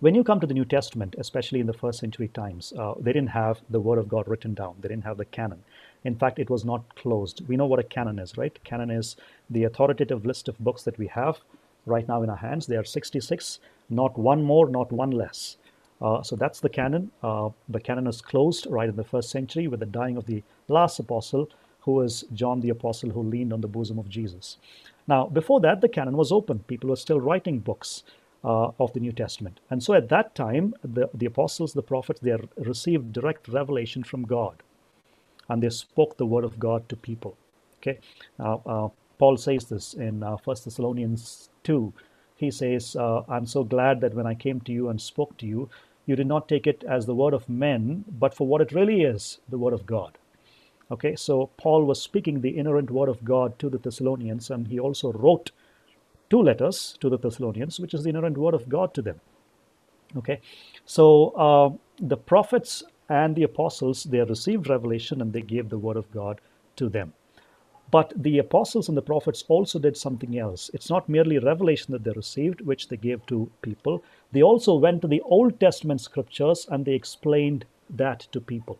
[0.00, 3.12] when you come to the New Testament, especially in the first century times, uh, they
[3.12, 4.76] didn't have the Word of God written down.
[4.80, 5.64] They didn't have the canon.
[6.04, 7.46] In fact, it was not closed.
[7.48, 8.56] We know what a canon is, right?
[8.64, 9.16] Canon is
[9.50, 11.40] the authoritative list of books that we have
[11.88, 12.66] right now in our hands.
[12.66, 15.56] They are 66, not one more, not one less.
[16.00, 17.10] Uh, so that's the canon.
[17.22, 20.42] Uh, the canon is closed right in the first century with the dying of the
[20.68, 24.58] last apostle, who was John the Apostle, who leaned on the bosom of Jesus.
[25.06, 26.60] Now, before that, the canon was open.
[26.60, 28.04] People were still writing books
[28.44, 29.60] uh, of the New Testament.
[29.70, 34.22] And so at that time, the, the apostles, the prophets, they received direct revelation from
[34.22, 34.62] God.
[35.48, 37.36] And they spoke the word of God to people.
[37.80, 37.98] Okay.
[38.38, 41.92] Now, uh, Paul says this in uh, 1 Thessalonians 2.
[42.36, 45.46] He says, uh, I'm so glad that when I came to you and spoke to
[45.46, 45.68] you,
[46.06, 49.02] you did not take it as the word of men, but for what it really
[49.02, 50.18] is, the word of God.
[50.90, 54.80] Okay, so Paul was speaking the inerrant word of God to the Thessalonians, and he
[54.80, 55.50] also wrote
[56.30, 59.20] two letters to the Thessalonians, which is the inerrant word of God to them.
[60.16, 60.40] Okay,
[60.86, 65.96] so uh, the prophets and the apostles they received revelation and they gave the word
[65.96, 66.40] of God
[66.76, 67.12] to them.
[67.90, 70.70] But the apostles and the prophets also did something else.
[70.74, 74.04] It's not merely revelation that they received, which they gave to people.
[74.32, 78.78] They also went to the Old Testament scriptures and they explained that to people.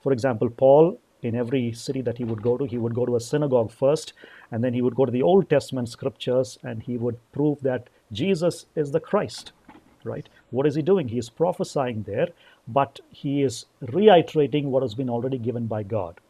[0.00, 3.16] For example, Paul, in every city that he would go to, he would go to
[3.16, 4.12] a synagogue first,
[4.52, 7.88] and then he would go to the Old Testament scriptures and he would prove that
[8.12, 9.50] Jesus is the Christ.
[10.04, 10.28] Right?
[10.50, 11.08] What is he doing?
[11.08, 12.28] He is prophesying there,
[12.68, 16.20] but he is reiterating what has been already given by God.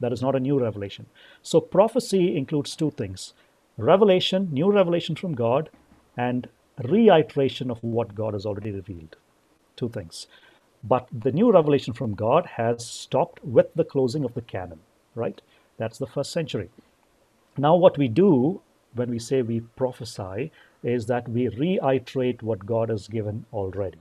[0.00, 1.06] That is not a new revelation.
[1.42, 3.34] So prophecy includes two things
[3.78, 5.70] revelation, new revelation from God,
[6.16, 6.48] and
[6.82, 9.16] reiteration of what God has already revealed.
[9.76, 10.26] Two things.
[10.84, 14.80] But the new revelation from God has stopped with the closing of the canon,
[15.14, 15.40] right?
[15.78, 16.70] That's the first century.
[17.56, 18.60] Now, what we do
[18.94, 20.52] when we say we prophesy
[20.82, 23.98] is that we reiterate what God has given already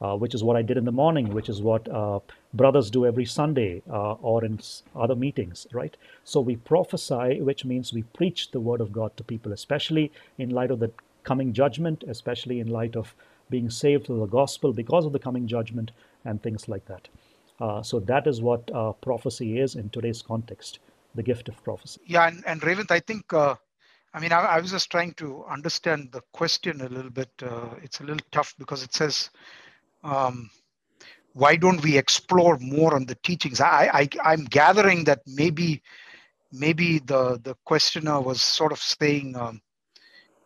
[0.00, 2.20] uh, which is what I did in the morning, which is what uh,
[2.52, 4.60] brothers do every Sunday uh, or in
[4.94, 5.96] other meetings, right?
[6.24, 10.50] So we prophesy, which means we preach the word of God to people, especially in
[10.50, 10.90] light of the
[11.22, 13.14] coming judgment, especially in light of
[13.50, 15.90] being saved through the gospel because of the coming judgment
[16.24, 17.08] and things like that.
[17.60, 20.80] Uh, so that is what uh, prophecy is in today's context,
[21.14, 22.00] the gift of prophecy.
[22.06, 23.54] Yeah, and, and Revant, I think uh,
[24.12, 27.30] I mean, I, I, was just trying to understand the question a little bit.
[27.82, 29.30] It's a little tough because it says
[30.04, 30.50] um,
[31.32, 33.60] why don't we explore more on the teachings?
[33.60, 35.82] I, I I'm gathering that maybe
[36.52, 39.60] maybe the the questioner was sort of saying, um,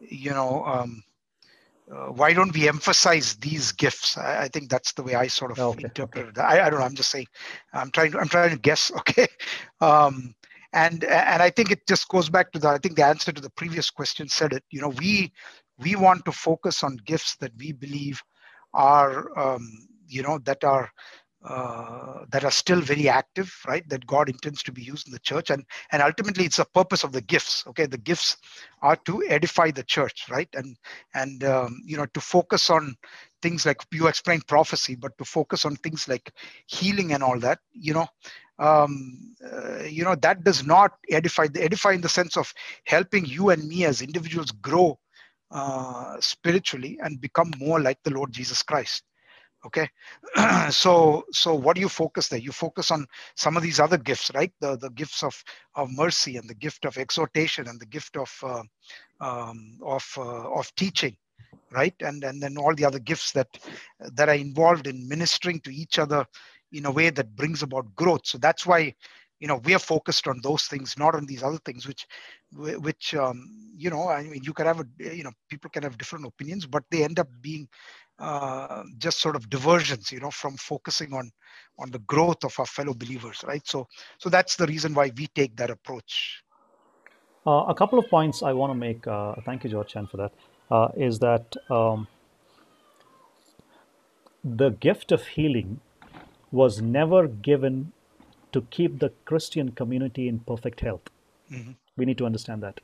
[0.01, 1.03] you know, um,
[1.93, 4.17] uh, why don't we emphasize these gifts?
[4.17, 6.47] I, I, think that's the way I sort of okay, interpreted okay.
[6.47, 6.87] I, I don't know.
[6.87, 7.27] I'm just saying.
[7.73, 8.91] I'm trying to I'm trying to guess.
[8.99, 9.27] Okay.
[9.81, 10.35] Um,
[10.73, 13.41] and and I think it just goes back to the I think the answer to
[13.41, 14.65] the previous question said it.
[14.71, 15.33] You know, we
[15.79, 18.23] we want to focus on gifts that we believe
[18.75, 19.69] are um,
[20.07, 20.91] you know that are
[21.45, 23.89] uh, that are still very active right?
[23.89, 25.51] That god intends to be used in the church.
[25.51, 27.87] And and ultimately it's the purpose of the gifts okay?
[27.87, 28.37] The gifts
[28.83, 30.49] are to edify the church right?
[30.55, 30.77] And
[31.15, 32.97] and um, you know to focus on
[33.41, 36.33] things like you explained prophecy but to focus on things like
[36.67, 38.07] healing and all that you know
[38.59, 42.53] um, uh, you know that does not edify the edify in the sense of
[42.85, 44.99] helping you and me as individuals grow
[45.53, 49.05] uh, spiritually and become more like the lord jesus christ.
[49.67, 49.89] Okay?
[50.71, 52.39] So so what do you focus there?
[52.41, 53.07] You focus on
[53.37, 54.53] some of these other gifts right?
[54.61, 55.43] The the gifts of
[55.75, 58.63] of mercy and the gift of exhortation and the gift of uh,
[59.21, 61.17] um, of uh, of teaching
[61.73, 61.95] right?
[62.01, 63.49] And and then all the other gifts that
[64.01, 66.27] that are involved in ministering to each other
[66.73, 68.23] in a way that brings about growth.
[68.27, 68.95] So that's why
[69.41, 72.07] you know we are focused on those things not on these other things which
[72.53, 73.45] which um,
[73.77, 76.67] you know i mean you can have a you know people can have different opinions
[76.67, 77.69] but they end up being
[78.19, 81.31] uh, just sort of diversions you know from focusing on
[81.79, 83.67] on the growth of our fellow believers right?
[83.67, 83.87] So
[84.19, 86.43] so that's the reason why we take that approach.
[87.47, 90.17] Uh, a couple of points i want to make uh, thank you george chan for
[90.19, 90.33] that
[90.71, 92.07] uh, is that um,
[94.45, 95.81] the gift of healing
[96.51, 97.93] was never given
[98.53, 101.11] to keep the christian community in perfect health
[101.51, 101.73] mm-hmm.
[101.97, 102.81] we need to understand that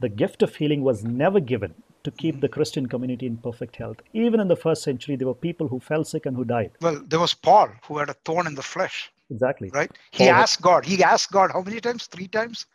[0.00, 1.74] the gift of healing was never given
[2.06, 3.96] to keep the Christian community in perfect health.
[4.12, 6.70] Even in the first century, there were people who fell sick and who died.
[6.80, 9.10] Well, there was Paul who had a thorn in the flesh.
[9.28, 9.70] Exactly.
[9.74, 9.90] Right?
[10.12, 12.06] He Paul asked God, he asked God how many times?
[12.06, 12.66] Three times?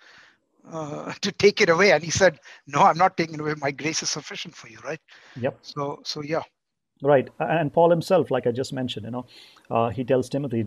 [0.70, 1.94] Uh, to take it away.
[1.94, 3.54] And he said, No, I'm not taking it away.
[3.58, 5.00] My grace is sufficient for you, right?
[5.38, 5.60] Yep.
[5.62, 6.44] So, so yeah.
[7.02, 7.30] Right.
[7.40, 9.26] And Paul himself, like I just mentioned, you know,
[9.72, 10.64] uh, he tells Timothy,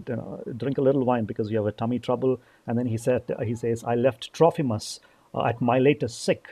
[0.56, 2.40] drink a little wine because you have a tummy trouble.
[2.66, 5.00] And then he said, he says, I left Trophimus
[5.34, 6.48] uh, at Miletus sick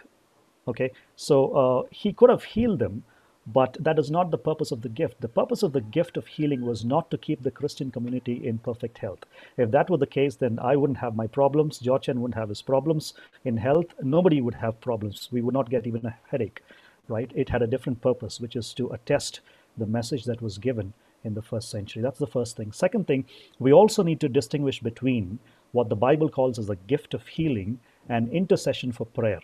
[0.69, 3.03] Okay, so uh, he could have healed them,
[3.47, 5.21] but that is not the purpose of the gift.
[5.21, 8.59] The purpose of the gift of healing was not to keep the Christian community in
[8.59, 9.25] perfect health.
[9.57, 11.79] If that were the case, then I wouldn't have my problems.
[11.81, 13.15] George Chen wouldn't have his problems
[13.45, 13.87] in health.
[14.03, 15.29] Nobody would have problems.
[15.33, 16.63] We would not get even a headache,
[17.09, 17.33] right?
[17.35, 19.41] It had a different purpose, which is to attest
[19.77, 20.93] the message that was given
[21.25, 22.03] in the first century.
[22.03, 22.73] That's the first thing.
[22.73, 23.25] Second thing,
[23.59, 25.39] we also need to distinguish between
[25.73, 29.41] what the Bible calls as a gift of healing and intercession for prayer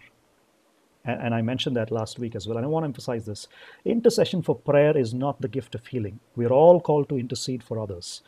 [1.08, 2.56] and I mentioned that last week as well.
[2.56, 3.48] And I want to emphasize this
[3.84, 6.20] intercession for prayer is not the gift of healing.
[6.36, 8.22] We're all called to intercede for others.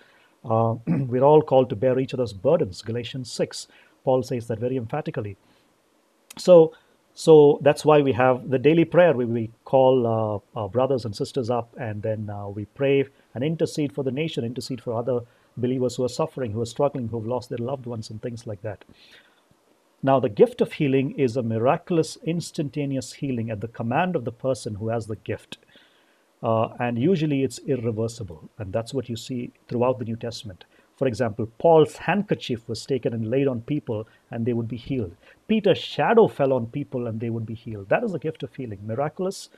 [0.45, 2.81] Uh, we're all called to bear each other's burdens.
[2.83, 3.69] Galatians 6,
[4.05, 5.37] Paul says that very emphatically.
[6.39, 6.73] So,
[7.21, 11.51] so that's why we have the daily prayer we call uh, our brothers and sisters
[11.51, 13.05] up and then uh, we pray
[13.35, 15.21] and intercede for the nation, intercede for other
[15.59, 18.47] believers who are suffering, who are struggling, who have lost their loved ones, and things
[18.47, 18.87] like that.
[20.03, 24.33] Now, the gift of healing is a miraculous, instantaneous healing at the command of the
[24.33, 25.59] person who has the gift.
[26.43, 28.49] Uh, and usually it's irreversible.
[28.57, 30.65] And that's what you see throughout the New Testament.
[31.01, 35.17] For example, Paul's handkerchief was taken and laid on people and they would be healed.
[35.49, 37.89] Peter's shadow fell on people and they would be healed.
[37.89, 38.81] That is the gift of healing.
[38.87, 39.49] Miraculous,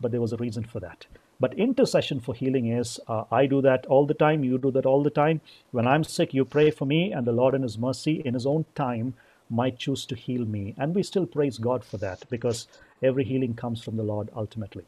[0.00, 1.06] but there was a reason for that.
[1.38, 4.86] But intercession for healing is uh, I do that all the time, you do that
[4.86, 5.40] all the time.
[5.70, 8.44] When I'm sick, you pray for me, and the Lord, in His mercy, in His
[8.44, 9.14] own time,
[9.48, 10.74] might choose to heal me.
[10.76, 12.66] And we still praise God for that because
[13.04, 14.82] every healing comes from the Lord ultimately,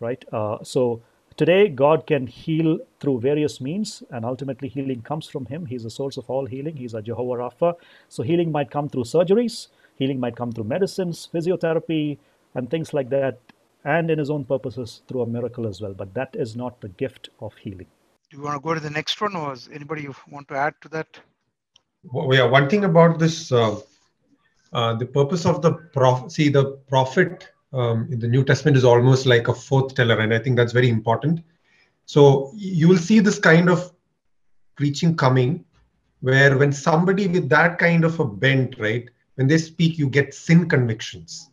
[0.00, 0.24] right?
[0.32, 1.02] Uh, so
[1.40, 5.64] today, God can heal through various means, and ultimately, healing comes from Him.
[5.64, 6.76] He's the source of all healing.
[6.76, 7.70] He's a Jehovah Rapha.
[8.10, 12.18] So healing might come through surgeries, healing might come through medicines, physiotherapy,
[12.54, 13.38] and things like that,
[13.84, 15.94] and in His own purposes through a miracle as well.
[15.94, 17.86] But that is not the gift of healing.
[18.28, 20.74] Do you want to go to the next one, or is anybody want to add
[20.82, 21.18] to that?
[22.04, 23.80] Well, yeah, one thing about this uh,
[24.74, 29.26] uh, the purpose of the prophecy the prophet um, in the new testament is almost
[29.26, 31.40] like a forthteller and i think that's very important
[32.06, 33.92] so you will see this kind of
[34.76, 35.64] preaching coming
[36.20, 40.34] where when somebody with that kind of a bent right when they speak you get
[40.34, 41.50] sin convictions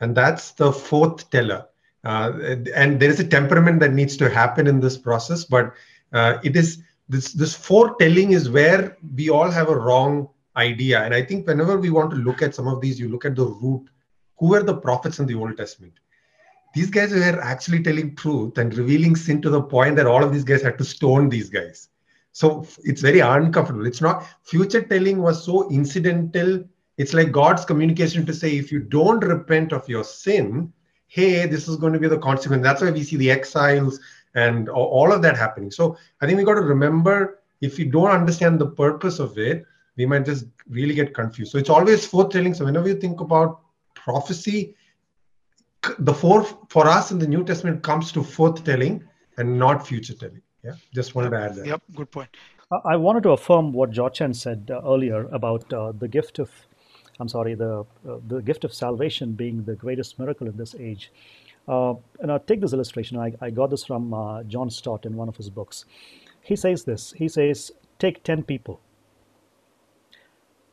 [0.00, 1.66] and that's the forthteller
[2.04, 2.32] uh,
[2.74, 5.74] and there is a temperament that needs to happen in this process but
[6.12, 10.28] uh, it is this this foretelling is where we all have a wrong
[10.58, 11.02] idea.
[11.02, 13.36] And I think whenever we want to look at some of these, you look at
[13.36, 13.88] the root.
[14.38, 15.94] Who were the prophets in the Old Testament?
[16.74, 20.32] These guys were actually telling truth and revealing sin to the point that all of
[20.32, 21.88] these guys had to stone these guys.
[22.32, 23.86] So it's very uncomfortable.
[23.86, 26.64] It's not future telling was so incidental.
[26.98, 30.72] It's like God's communication to say, if you don't repent of your sin,
[31.08, 32.62] hey, this is going to be the consequence.
[32.62, 33.98] That's why we see the exiles
[34.34, 35.70] and all of that happening.
[35.70, 39.64] So I think we got to remember if you don't understand the purpose of it,
[39.96, 41.50] we might just really get confused.
[41.50, 42.54] So it's always foretelling.
[42.54, 43.62] So whenever you think about
[44.08, 44.74] prophecy,
[45.98, 46.44] the four
[46.74, 48.94] for us in the New Testament comes to forth telling
[49.36, 50.42] and not future telling.
[50.64, 51.66] Yeah, just wanted to add that.
[51.66, 52.30] Yep, good point.
[52.84, 56.50] I wanted to affirm what Jochen said uh, earlier about uh, the gift of,
[57.20, 57.72] I'm sorry, the
[58.08, 61.10] uh, the gift of salvation being the greatest miracle in this age.
[61.66, 63.18] Uh, and I'll take this illustration.
[63.18, 65.84] I, I got this from uh, John Stott in one of his books.
[66.40, 67.12] He says this.
[67.12, 68.80] He says, take 10 people.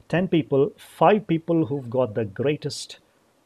[0.07, 2.99] 10 people, five people who've got the greatest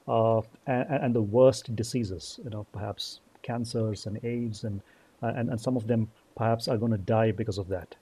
[0.10, 4.82] uh, and, and, the worst diseases, you know, perhaps cancers and AIDS, and,
[5.22, 7.95] and, and some of them perhaps are going to die because of that.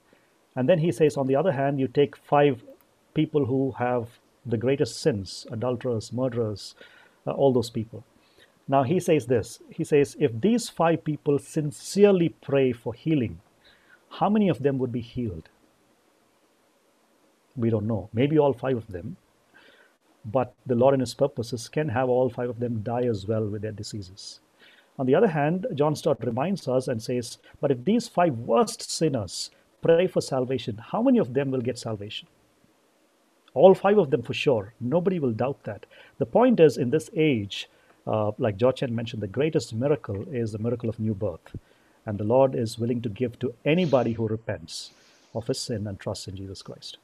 [0.56, 2.64] And then he says, on the other hand, you take five
[3.12, 4.08] people who have
[4.46, 6.74] the greatest sins, adulterers, murderers,
[7.26, 8.02] uh, all those people.
[8.66, 13.40] Now he says this he says, if these five people sincerely pray for healing,
[14.10, 15.48] how many of them would be healed?
[17.56, 18.08] We don't know.
[18.12, 19.16] Maybe all five of them.
[20.30, 23.46] But the Lord, in His purposes, can have all five of them die as well
[23.46, 24.40] with their diseases.
[24.98, 28.90] On the other hand, John Stott reminds us and says, But if these five worst
[28.90, 32.28] sinners pray for salvation, how many of them will get salvation?
[33.54, 34.74] All five of them for sure.
[34.80, 35.86] Nobody will doubt that.
[36.18, 37.68] The point is, in this age,
[38.06, 41.56] uh, like Jochen mentioned, the greatest miracle is the miracle of new birth.
[42.04, 44.90] And the Lord is willing to give to anybody who repents
[45.34, 46.98] of his sin and trusts in Jesus Christ.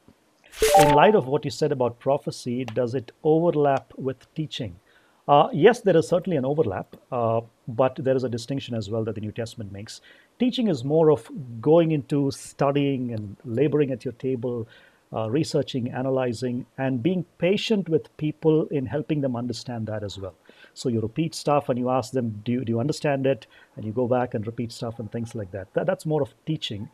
[0.79, 4.79] In light of what you said about prophecy, does it overlap with teaching?
[5.27, 9.03] Uh, yes, there is certainly an overlap, uh, but there is a distinction as well
[9.03, 10.01] that the New Testament makes.
[10.39, 11.29] Teaching is more of
[11.61, 14.67] going into studying and laboring at your table,
[15.13, 20.35] uh, researching, analyzing, and being patient with people in helping them understand that as well.
[20.73, 23.47] So you repeat stuff and you ask them, do you, do you understand it?
[23.75, 25.73] And you go back and repeat stuff and things like that.
[25.73, 26.89] that that's more of teaching.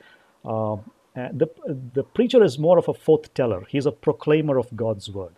[1.15, 1.47] Uh, the,
[1.93, 3.65] the preacher is more of a forthteller.
[3.67, 5.33] He's a proclaimer of God's word.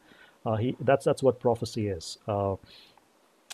[0.45, 2.19] Uh, he, that's, that's what prophecy is.
[2.27, 2.55] Uh,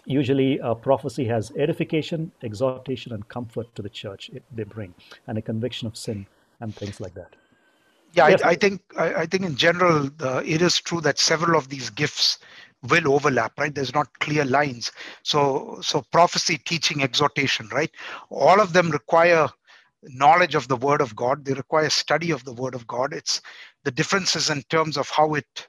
[0.06, 4.94] usually, uh, prophecy has edification, exhortation, and comfort to the church it, they bring,
[5.28, 6.26] and a conviction of sin
[6.60, 7.36] and things like that.
[8.14, 8.42] Yeah, yes.
[8.42, 11.70] I, I, think I, I, think in general uh, it is true that several of
[11.70, 12.40] these gifts
[12.90, 17.92] will overlap right there's not clear lines so so prophecy teaching exhortation right
[18.30, 19.50] all of them require
[20.04, 23.14] knowledge of the word of god they require study of the word of god.
[23.14, 23.42] It's
[23.84, 25.68] the differences in terms of how it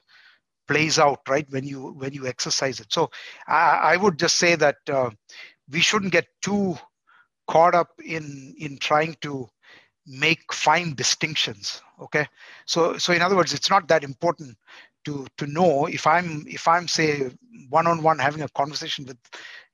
[0.67, 2.93] plays out right when you when you exercise it.
[2.93, 3.09] So
[3.47, 5.09] i, I would just say that uh,
[5.69, 6.77] we shouldn't get too
[7.47, 9.47] caught up in in trying to
[10.07, 12.27] make fine distinctions okay?
[12.65, 14.57] So so in other words it's not that important
[15.05, 17.31] to to know if i'm if i'm say
[17.69, 19.17] one on one having a conversation with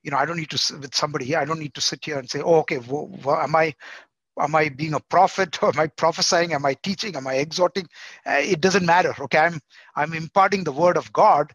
[0.02, 2.18] you know i don't need to with somebody here i don't need to sit here
[2.18, 3.74] and say oh okay well, am i
[4.40, 5.62] am i being a prophet?
[5.62, 6.54] Or am i prophesying?
[6.54, 7.16] Am i teaching?
[7.16, 7.88] Am i exhorting?
[8.26, 9.38] Uh, it doesn't matter okay?
[9.38, 9.60] I'm
[9.96, 11.52] i'm imparting the word of god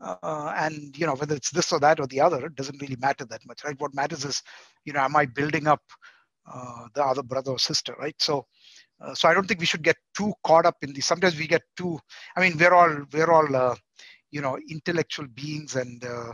[0.00, 2.96] uh, and you know whether it's this or that or the other it doesn't really
[3.00, 3.80] matter that much right?
[3.80, 4.42] What matters is
[4.84, 5.82] you know am i building up
[6.52, 8.16] uh, the other brother or sister right?
[8.20, 8.44] So
[9.00, 11.06] uh, so I don't think we should get too caught up in these.
[11.06, 12.00] Sometimes we get too.
[12.36, 13.76] I mean, we're all we're all uh,
[14.32, 16.32] you know intellectual beings, and uh,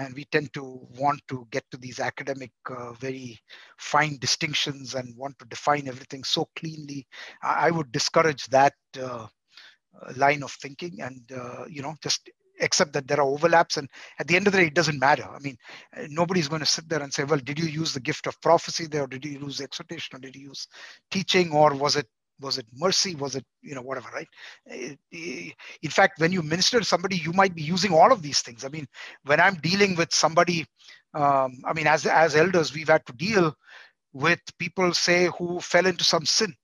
[0.00, 3.38] and we tend to want to get to these academic, uh, very
[3.78, 7.06] fine distinctions and want to define everything so cleanly.
[7.42, 9.26] I, I would discourage that uh,
[10.16, 14.28] line of thinking, and uh, you know just except that there are overlaps and at
[14.28, 15.56] the end of the day it doesn't matter i mean
[16.08, 18.86] nobody's going to sit there and say well did you use the gift of prophecy
[18.86, 20.68] there or did you use exhortation or did you use
[21.10, 22.06] teaching or was it
[22.40, 24.28] was it mercy was it you know whatever right?
[25.82, 28.64] In fact when you minister to somebody you might be using all of these things.
[28.64, 28.88] I mean
[29.24, 30.66] when i'm dealing with somebody
[31.14, 33.54] um, i mean as as elders we've had to deal
[34.14, 36.54] with people say who fell into some sin.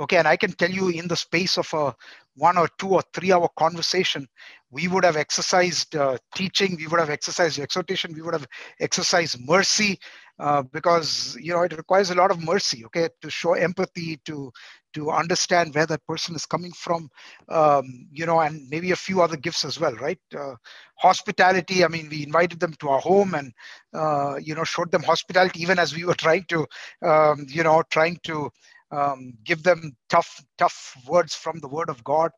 [0.00, 1.94] Okay and i can tell you in the space of a
[2.36, 4.26] one or two or three hour conversation
[4.70, 8.46] we would have exercised uh, teaching we would have exercised exhortation we would have
[8.80, 9.98] exercised mercy
[10.38, 14.50] uh, because you know it requires a lot of mercy okay to show empathy to
[14.92, 17.08] to understand where that person is coming from
[17.48, 20.18] um, you know and maybe a few other gifts as well right?
[20.36, 20.54] Uh,
[20.96, 23.52] hospitality i mean we invited them to our home and
[23.94, 26.66] uh, you know showed them hospitality even as we were trying to
[27.02, 28.50] um, you know trying to
[28.92, 32.30] um, give them tough tough words from the word of god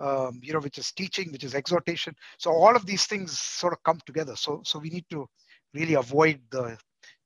[0.00, 2.14] um, you know which is teaching which is exhortation.
[2.38, 4.36] So all of these things sort of come together.
[4.36, 5.26] So so we need to
[5.74, 6.76] really avoid the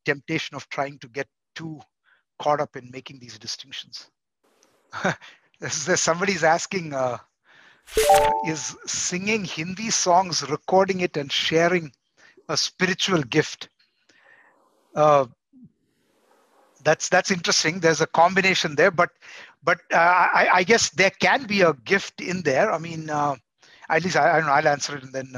[0.05, 1.81] temptation of trying to get too
[2.39, 4.11] caught up in making these distinctions
[5.69, 7.19] somebody's asking uh,
[8.13, 11.93] uh, is singing hindi songs recording it and sharing
[12.49, 13.69] a spiritual gift
[14.95, 15.27] uh,
[16.83, 17.81] that's that's interesting.
[17.81, 19.11] There's a combination there, but
[19.63, 22.73] but uh, I, I, guess there can be a gift in there.
[22.73, 23.37] I mean, uh,
[23.89, 24.53] at least I, I, don't know.
[24.53, 25.33] I'll answer it, and then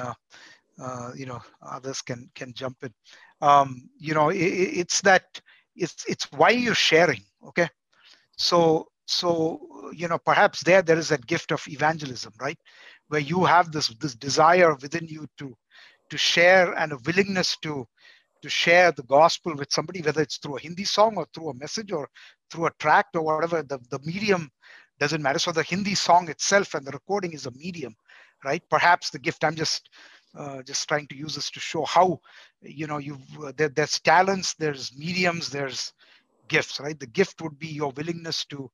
[1.17, 2.93] you know others can can jump in.
[3.43, 5.25] Um, you know, it, it's that
[5.77, 7.23] it's it's why you're sharing.
[7.49, 7.69] Okay,
[8.37, 9.61] so so
[9.93, 12.59] you know perhaps there there is that gift of evangelism, right,
[13.09, 15.55] where you have this this desire within you to
[16.11, 17.87] to share and a willingness to
[18.43, 21.55] to share the gospel with somebody, whether it's through a Hindi song or through a
[21.55, 22.09] message or
[22.51, 23.63] through a tract or whatever.
[23.63, 24.51] The, the medium
[24.99, 25.39] doesn't matter.
[25.39, 27.95] So the Hindi song itself and the recording is a medium,
[28.45, 28.63] right?
[28.71, 29.45] Perhaps the gift.
[29.45, 29.89] I'm just
[30.37, 32.21] uh, just trying to use this to show how
[32.63, 35.93] you know you uh, there, there's talents, there's mediums, there's
[36.49, 36.99] gifts, right?
[36.99, 38.71] The gift would be your willingness to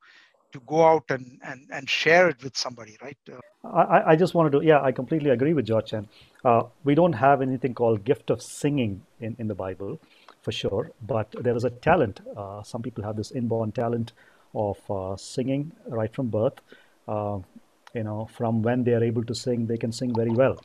[0.53, 3.19] to go out and and, and share it with somebody, right?
[3.29, 6.09] Uh, I, I just wanted to, yeah, I completely agree with George Chen.
[6.45, 9.99] Uh, we don't have anything called gift of singing in, in the Bible,
[10.43, 12.21] for sure, but there is a talent.
[12.37, 14.13] Uh, some people have this inborn talent
[14.55, 16.61] of uh, singing right from birth.
[17.95, 20.59] You know, from when they are able to sing, they can sing very well.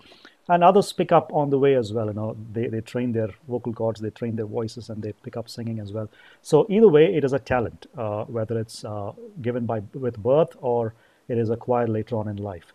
[0.49, 2.07] And others pick up on the way as well.
[2.07, 5.37] You know, they, they train their vocal cords, they train their voices, and they pick
[5.37, 6.09] up singing as well.
[6.41, 10.55] So either way, it is a talent, uh, whether it's uh, given by with birth
[10.59, 10.93] or
[11.29, 12.73] it is acquired later on in life.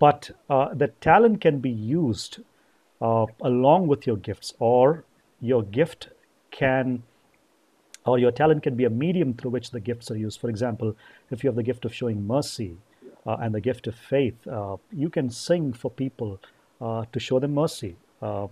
[0.00, 2.40] But uh, the talent can be used
[3.00, 5.04] uh, along with your gifts, or
[5.40, 6.08] your gift
[6.50, 7.02] can,
[8.04, 10.40] or your talent can be a medium through which the gifts are used.
[10.40, 10.96] For example,
[11.30, 12.76] if you have the gift of showing mercy
[13.24, 16.40] uh, and the gift of faith, uh, you can sing for people
[16.80, 17.96] to show them mercy.
[18.20, 18.48] Uh,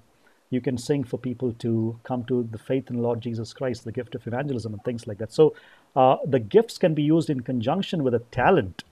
[0.50, 3.92] you can sing for people to come to the faith in Lord Jesus Christ, the
[3.92, 5.32] gift of evangelism, and things like that.
[5.32, 5.54] So
[5.94, 8.84] the gifts can be used in conjunction with a talent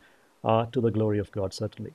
[0.44, 1.92] uh, to the glory of God, certainly.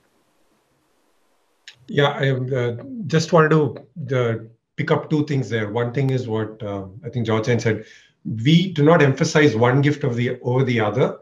[1.88, 2.76] Yeah, I uh,
[3.06, 4.38] just wanted to uh,
[4.76, 5.70] pick up two things there.
[5.70, 7.84] One thing is what uh, I think George said.
[8.24, 11.18] We do not emphasize one gift of the over the other.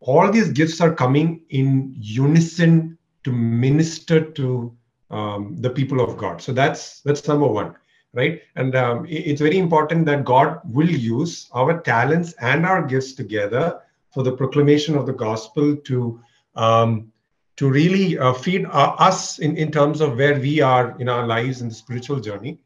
[0.00, 4.76] All these gifts are coming in unison to minister to
[5.10, 6.42] um, the people of God.
[6.42, 7.74] So that's that's number one,
[8.12, 8.42] right?
[8.56, 13.80] And um, it's very important that God will use our talents and our gifts together
[14.10, 16.20] for the proclamation of the gospel to
[16.54, 17.12] um,
[17.56, 21.26] to really uh, feed uh, us in, in terms of where we are in our
[21.26, 22.58] lives in the spiritual journey.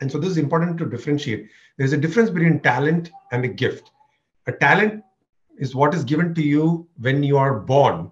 [0.00, 1.48] And so this is important to differentiate.
[1.76, 3.90] There's a difference between talent and a gift.
[4.46, 5.02] A talent
[5.58, 8.10] is what is given to you when you are born.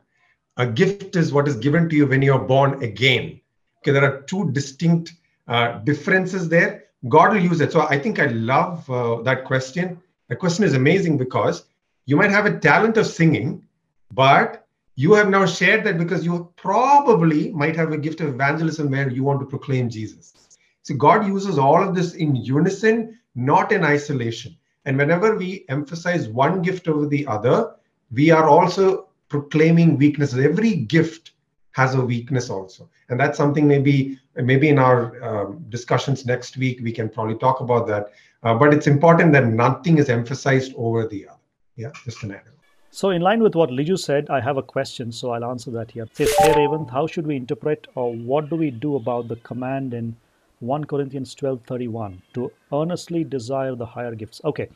[0.56, 3.40] A gift is what is given to you when you are born again.
[3.82, 5.14] Okay, there are two distinct
[5.48, 6.84] uh, differences there.
[7.08, 7.72] God will use it.
[7.72, 10.00] So I think I love uh, that question.
[10.28, 11.64] The question is amazing because
[12.06, 13.66] you might have a talent of singing,
[14.12, 18.88] but you have now shared that because you probably might have a gift of evangelism
[18.88, 20.56] where you want to proclaim Jesus.
[20.84, 24.56] So God uses all of this in unison, not in isolation.
[24.84, 27.74] And whenever we emphasize one gift over the other,
[28.12, 30.38] we are also proclaiming weaknesses.
[30.38, 31.31] Every gift
[31.72, 36.80] has a weakness also, and that's something maybe maybe in our um, discussions next week
[36.82, 38.12] we can probably talk about that.
[38.42, 41.38] Uh, but it's important that nothing is emphasized over the other.
[41.76, 42.54] Yeah, just an add-on
[42.90, 45.90] So, in line with what Liju said, I have a question, so I'll answer that
[45.90, 46.06] here.
[46.12, 49.94] Says, Hey Raven, how should we interpret or what do we do about the command
[49.94, 50.16] in
[50.60, 54.40] 1 Corinthians 12:31 to earnestly desire the higher gifts?
[54.44, 54.68] Okay,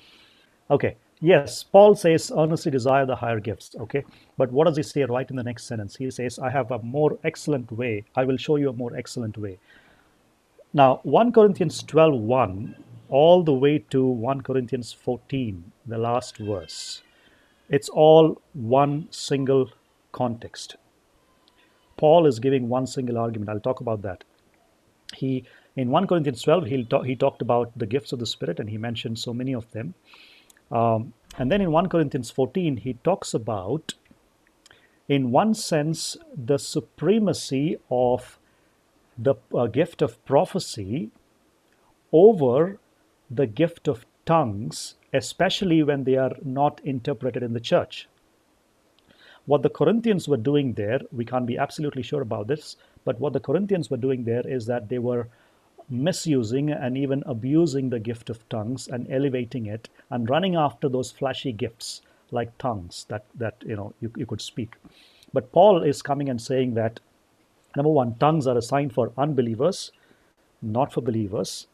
[0.71, 3.75] okay, yes, Paul says earnestly desire the higher gifts.
[3.79, 4.05] Okay,
[4.37, 5.97] but what does he say right in the next sentence?
[5.97, 8.05] He says, I have a more excellent way.
[8.15, 9.59] I will show you a more excellent way.
[10.73, 12.75] Now, 1 Corinthians 12:1
[13.09, 17.03] all the way to 1 Corinthians 14, the last verse
[17.69, 19.71] it's all one single
[20.13, 20.77] context.
[21.97, 23.51] Paul is giving one single argument.
[23.51, 24.25] I'll talk about that.
[25.15, 25.45] He
[25.77, 28.71] in 1 Corinthians 12, he talk, he talked about the gifts of the Spirit and
[28.71, 29.95] he mentioned so many of them.
[30.71, 33.95] Um, and then in 1 Corinthians 14, he talks about,
[35.09, 38.39] in one sense, the supremacy of
[39.19, 41.11] the uh, gift of prophecy
[42.13, 42.79] over
[43.31, 48.09] the gift of tongues especially when they are not interpreted in the church.
[49.47, 53.33] What the Corinthians were doing there, we can't be absolutely sure about this, but what
[53.33, 55.29] the Corinthians were doing there is that they were
[55.89, 61.11] misusing and even abusing the gift of tongues and elevating it and running after those
[61.11, 64.75] flashy gifts like tongues that, that you know you, you could speak.
[65.33, 67.01] But Paul is coming and saying that
[67.77, 69.93] number one, tongues are a sign for unbelievers,
[70.63, 71.67] not for believers.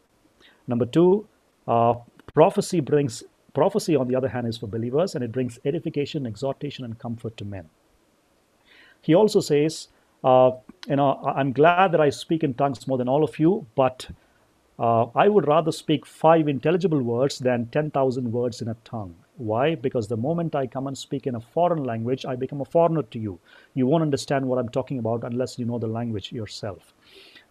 [0.66, 1.26] Number two,
[1.66, 1.94] uh,
[2.34, 6.84] prophecy brings Prophecy, on the other hand, is for believers and it brings edification, exhortation,
[6.84, 7.68] and comfort to men.
[9.02, 9.88] He also says,
[10.24, 10.52] uh,
[10.88, 14.08] You know, I'm glad that I speak in tongues more than all of you, but
[14.78, 19.14] uh, I would rather speak five intelligible words than 10,000 words in a tongue.
[19.36, 19.76] Why?
[19.76, 23.02] Because the moment I come and speak in a foreign language, I become a foreigner
[23.02, 23.38] to you.
[23.74, 26.92] You won't understand what I'm talking about unless you know the language yourself,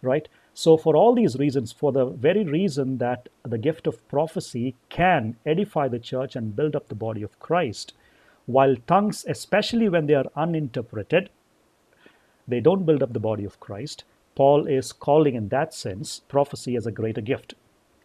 [0.02, 0.28] right?
[0.52, 5.36] So, for all these reasons, for the very reason that the gift of prophecy can
[5.46, 7.94] edify the church and build up the body of Christ,
[8.44, 11.30] while tongues, especially when they are uninterpreted,
[12.48, 14.04] they don't build up the body of Christ.
[14.34, 17.54] Paul is calling, in that sense, prophecy as a greater gift.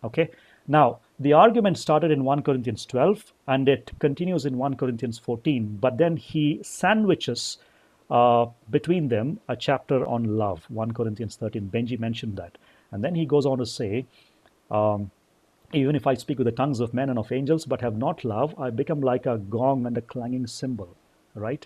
[0.03, 0.29] Okay?
[0.67, 5.77] Now, the argument started in 1 Corinthians 12 and it continues in 1 Corinthians 14,
[5.79, 7.57] but then he sandwiches
[8.09, 11.69] uh, between them a chapter on love, 1 Corinthians 13.
[11.73, 12.57] Benji mentioned that.
[12.91, 14.05] And then he goes on to say,
[14.69, 15.11] um,
[15.73, 18.23] even if I speak with the tongues of men and of angels, but have not
[18.23, 20.95] love, I become like a gong and a clanging cymbal,
[21.33, 21.65] right?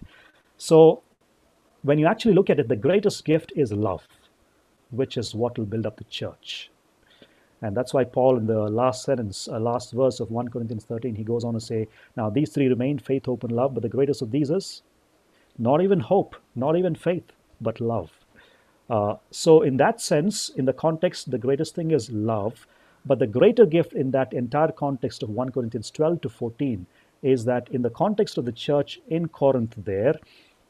[0.58, 1.04] So
[1.84, 4.08] when you actually look at it, the greatest gift is love,
[4.92, 6.70] which is what will build up the church.
[7.62, 11.16] And that's why Paul, in the last sentence, uh, last verse of 1 Corinthians 13,
[11.16, 13.90] he goes on to say, Now these three remain faith, hope, and love, but the
[13.90, 14.82] greatest of these is
[15.58, 18.12] not even hope, not even faith, but love.
[18.90, 22.68] Uh, so, in that sense, in the context, the greatest thing is love.
[23.06, 26.86] But the greater gift in that entire context of 1 Corinthians 12 to 14
[27.24, 30.16] is that in the context of the church in Corinth, there,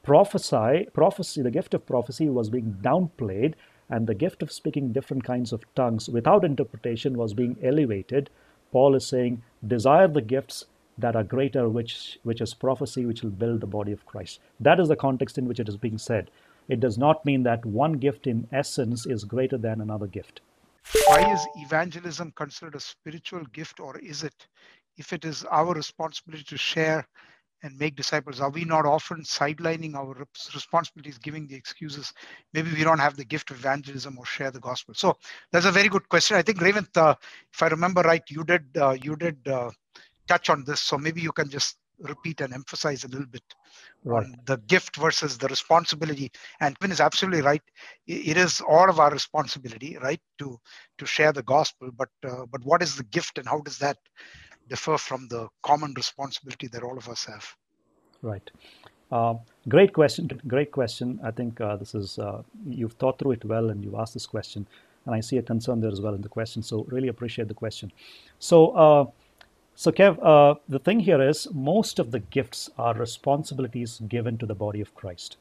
[0.03, 3.53] prophesy, prophecy, the gift of prophecy was being downplayed,
[3.89, 8.29] and the gift of speaking different kinds of tongues without interpretation was being elevated.
[8.71, 10.65] Paul is saying, desire the gifts
[10.97, 14.39] that are greater, which which is prophecy, which will build the body of Christ.
[14.59, 16.29] That is the context in which it is being said.
[16.67, 20.41] It does not mean that one gift in essence is greater than another gift.
[21.07, 24.47] Why is evangelism considered a spiritual gift, or is it,
[24.97, 27.07] if it is our responsibility to share
[27.63, 28.39] and make disciples?
[28.39, 30.15] Are we not often sidelining our
[30.53, 32.13] responsibilities, giving the excuses?
[32.53, 34.93] Maybe we don't have the gift of evangelism or share the gospel.
[34.95, 35.17] So
[35.51, 36.37] that's a very good question.
[36.37, 37.15] I think Revant, uh,
[37.53, 39.69] if I remember right, you did uh, you did uh,
[40.27, 40.81] touch on this.
[40.81, 43.43] So maybe you can just repeat and emphasize a little bit
[44.03, 44.23] right.
[44.23, 46.31] on the gift versus the responsibility.
[46.59, 47.61] And Quinn is absolutely right.
[48.07, 50.59] It is all of our responsibility, right, to
[50.97, 51.91] to share the gospel.
[51.95, 53.97] But uh, but what is the gift, and how does that
[54.71, 57.45] differ from the common responsibility that all of us have?
[58.21, 58.49] Right.
[59.11, 59.35] Uh,
[59.67, 60.29] great question.
[60.47, 61.19] Great question.
[61.29, 64.25] I think uh, this is uh, you've thought through it well, and you've asked this
[64.25, 64.65] question,
[65.05, 66.63] and I see a concern there as well in the question.
[66.63, 67.91] So really appreciate the question.
[68.39, 68.71] So.
[68.85, 69.05] Uh,
[69.73, 74.45] so, Kev, uh, the thing here is most of the gifts are responsibilities given to
[74.45, 75.37] the body of Christ.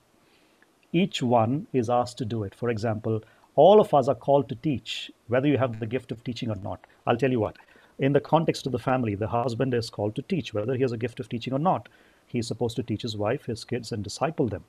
[0.93, 2.55] Each one is asked to do it.
[2.55, 3.23] For example,
[3.57, 6.57] all of us are called to teach, whether you have the gift of teaching or
[6.57, 6.87] not.
[7.07, 7.57] I'll tell you what,
[8.01, 10.93] in the context of the family, the husband is called to teach, whether he has
[10.93, 11.89] a gift of teaching or not.
[12.27, 14.65] He's supposed to teach his wife, his kids, and disciple them.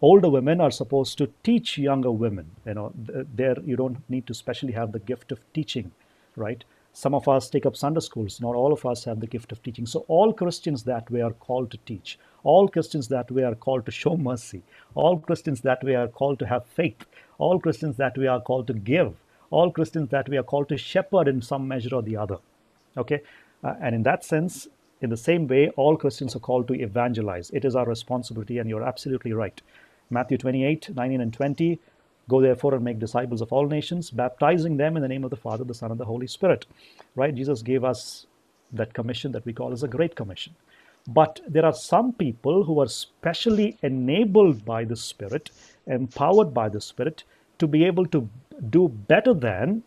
[0.00, 2.50] Older women are supposed to teach younger women.
[2.64, 5.90] You know, there you don't need to specially have the gift of teaching,
[6.36, 6.62] right?
[6.92, 8.40] Some of us take up Sunday schools.
[8.40, 9.84] Not all of us have the gift of teaching.
[9.84, 12.18] So all Christians that way are called to teach.
[12.44, 14.62] All Christians that way are called to show mercy.
[14.94, 17.04] All Christians that way are called to have faith.
[17.38, 19.14] All Christians that way are called to give.
[19.50, 22.38] All Christians that way are called to shepherd in some measure or the other.
[22.96, 23.20] Okay?
[23.62, 24.68] Uh, and in that sense,
[25.00, 27.50] in the same way, all Christians are called to evangelize.
[27.50, 29.60] It is our responsibility, and you're absolutely right.
[30.10, 31.78] Matthew 28, 19 and 20.
[32.28, 35.36] Go therefore and make disciples of all nations, baptizing them in the name of the
[35.36, 36.66] Father, the Son, and the Holy Spirit.
[37.14, 37.34] Right?
[37.34, 38.26] Jesus gave us
[38.72, 40.54] that commission that we call as a great commission.
[41.06, 45.50] But there are some people who are specially enabled by the Spirit,
[45.86, 47.22] empowered by the Spirit,
[47.58, 48.28] to be able to
[48.70, 49.84] do better than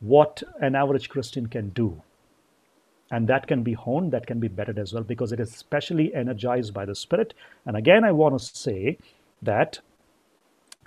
[0.00, 2.02] what an average Christian can do.
[3.10, 6.14] And that can be honed, that can be bettered as well, because it is specially
[6.14, 7.34] energized by the Spirit.
[7.64, 8.98] And again, I want to say
[9.42, 9.80] that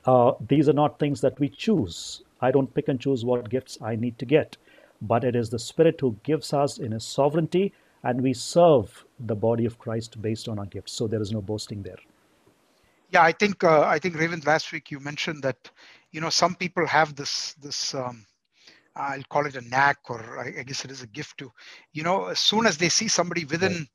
[0.06, 2.22] uh, these are not things that we choose.
[2.42, 4.58] I don't pick and choose what gifts I need to get,
[5.02, 9.36] but it is the Spirit who gives us in His sovereignty, and we serve the
[9.36, 10.94] body of Christ based on our gifts.
[10.94, 12.00] So there is no boasting there.
[13.12, 15.70] Yeah, I think uh, I think Raven last week you mentioned that
[16.12, 18.26] you know some people have this this um,
[18.96, 21.52] I'll call it a knack, or I guess it is a gift to,
[21.94, 23.88] you know, as soon as they see somebody within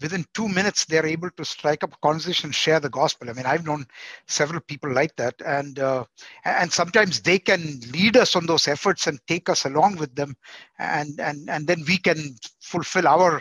[0.00, 3.30] within two minutes, they're able to strike up a conversation, share the gospel.
[3.30, 3.86] I mean, I've known
[4.26, 6.04] several people like that, and uh,
[6.44, 10.34] and sometimes they can lead us on those efforts and take us along with them,
[10.78, 13.40] and and and then we can fulfill our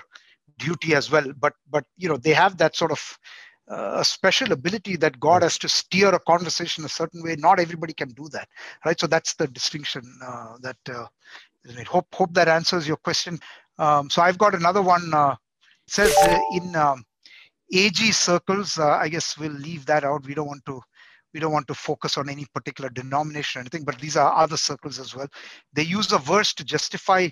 [0.60, 1.26] duty as well.
[1.40, 3.18] But but you know, they have that sort of
[3.72, 7.36] a special ability that God has to steer a conversation a certain way.
[7.38, 8.48] Not everybody can do that,
[8.86, 9.00] right?
[9.00, 10.78] So that's the distinction uh, that.
[10.90, 11.06] Uh,
[11.88, 13.40] hope hope that answers your question.
[13.78, 15.14] Um, so I've got another one.
[15.14, 15.36] Uh,
[15.88, 17.04] says uh, in um,
[17.74, 18.78] AG circles.
[18.78, 20.26] Uh, I guess we'll leave that out.
[20.26, 20.82] We don't want to.
[21.34, 24.58] We don't want to focus on any particular denomination or anything, but these are other
[24.58, 25.28] circles as well.
[25.72, 27.30] They use a verse to justify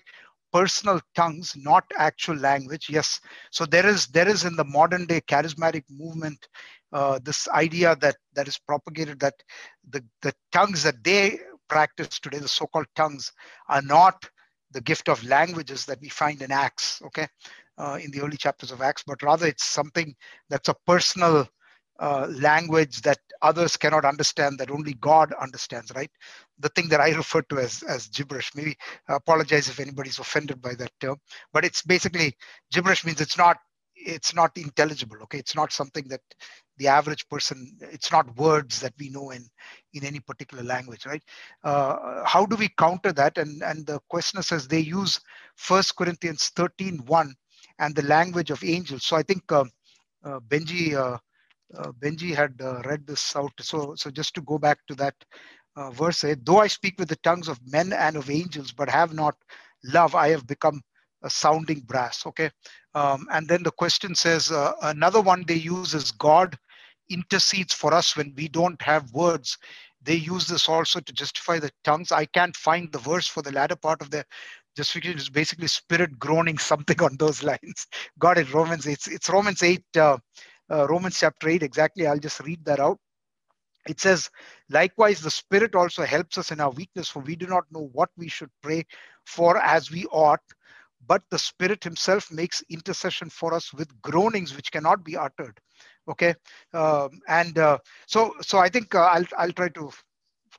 [0.52, 2.88] personal tongues not actual language.
[2.90, 3.20] Yes.
[3.52, 6.48] So there is there is in the modern day charismatic movement
[6.94, 9.36] uh, this idea that that is propagated that
[9.90, 11.40] the the tongues that they
[11.70, 13.32] practice today, the so-called tongues,
[13.70, 14.28] are not
[14.72, 17.28] the gift of languages that we find in Acts, okay,
[17.78, 20.16] uh, in the early chapters of Acts, but rather it's something
[20.50, 21.48] that's a personal
[22.00, 26.12] uh, language that others cannot understand, that only God understands, right?
[26.60, 28.52] The thing that I refer to as, as gibberish.
[28.56, 28.78] Maybe
[29.08, 31.18] I apologize if anybody's offended by that term,
[31.54, 32.36] but it's basically
[32.72, 33.58] gibberish means it's not
[33.96, 36.22] it's not intelligible okay it's not something that
[36.78, 39.46] the average person it's not words that we know in
[39.94, 41.24] in any particular language right
[41.64, 45.20] uh, how do we counter that and and the questioner says they use
[45.56, 47.36] first corinthians 13 1
[47.80, 49.66] and the language of angels so i think uh,
[50.24, 50.96] uh, benji
[51.78, 53.52] uh, uh, benji had uh, read this out.
[53.60, 55.16] So so just to go back to that
[55.94, 59.36] verse though i speak with the tongues of men and of angels but have not
[59.86, 60.82] love i have become
[61.24, 62.26] a sounding brass.
[62.26, 62.50] Okay?
[62.96, 66.58] Um, and then the question says uh, another one they use is god
[67.10, 69.58] intercedes for us when we don't have words.
[70.02, 72.12] They use this also to justify the tongues.
[72.12, 74.24] I can't find the verse for the latter part of the
[74.78, 77.88] justification is basically spirit groaning something on those lines.
[78.20, 80.18] Got it romans it's, it's romans 8 uh,
[80.72, 82.98] uh, romans chapter 8 exactly i'll just read that out
[83.88, 84.30] it says
[84.70, 88.10] likewise the spirit also helps us in our weakness for we do not know what
[88.18, 88.86] we should pray
[89.26, 90.42] for as we ought
[91.08, 95.60] but the Spirit Himself makes intercession for us with groanings which cannot be uttered.
[96.08, 96.34] Okay,
[96.74, 99.92] um, and uh, so so I think uh, I'll I'll try to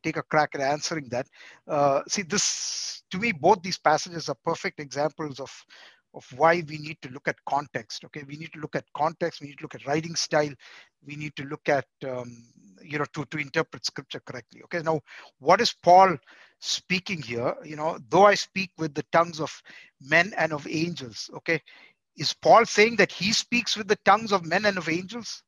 [0.02, 1.26] take a crack at answering that.
[1.68, 5.50] Uh, see, this to me, both these passages are perfect examples of
[6.14, 8.04] of why we need to look at context.
[8.04, 9.40] Okay, we need to look at context.
[9.40, 10.52] We need to look at writing style.
[11.06, 12.44] We need to look at um,
[12.82, 14.62] you know to to interpret scripture correctly.
[14.64, 15.00] Okay, now
[15.38, 16.16] what is Paul
[16.58, 17.54] speaking here?
[17.64, 19.62] You know, though I speak with the tongues of
[20.00, 21.30] men and of angels.
[21.36, 21.60] Okay,
[22.16, 25.42] is Paul saying that he speaks with the tongues of men and of angels?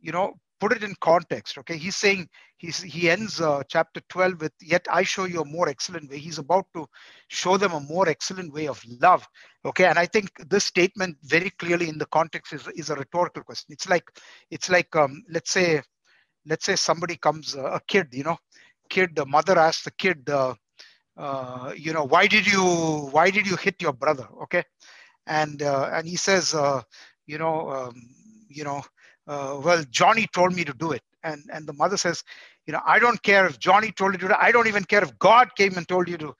[0.00, 1.76] You know, put it in context okay?
[1.76, 5.68] He's saying he's he ends uh, chapter 12 with yet i show you a more
[5.68, 6.18] excellent way.
[6.18, 6.86] He's about to
[7.28, 9.26] show them a more excellent way of love
[9.64, 9.86] okay?
[9.86, 13.72] And i think this statement very clearly in the context is, is a rhetorical question.
[13.72, 14.04] It's like
[14.50, 15.82] it's like um, let's say
[16.46, 18.38] let's say somebody comes uh, a kid you know?
[18.88, 20.54] Kid the mother asks the kid uh,
[21.16, 22.62] uh, you know why did you
[23.10, 24.26] why did you hit your brother?
[24.44, 24.62] Okay?
[25.26, 26.82] And uh, and he says uh,
[27.26, 27.94] you know um,
[28.48, 28.82] you know
[29.28, 31.02] uh, well, Johnny told me to do it.
[31.22, 32.24] And, and the mother says,
[32.66, 34.42] you know, I don't care if Johnny told you to.
[34.42, 36.34] I don't even care if God came and told you to,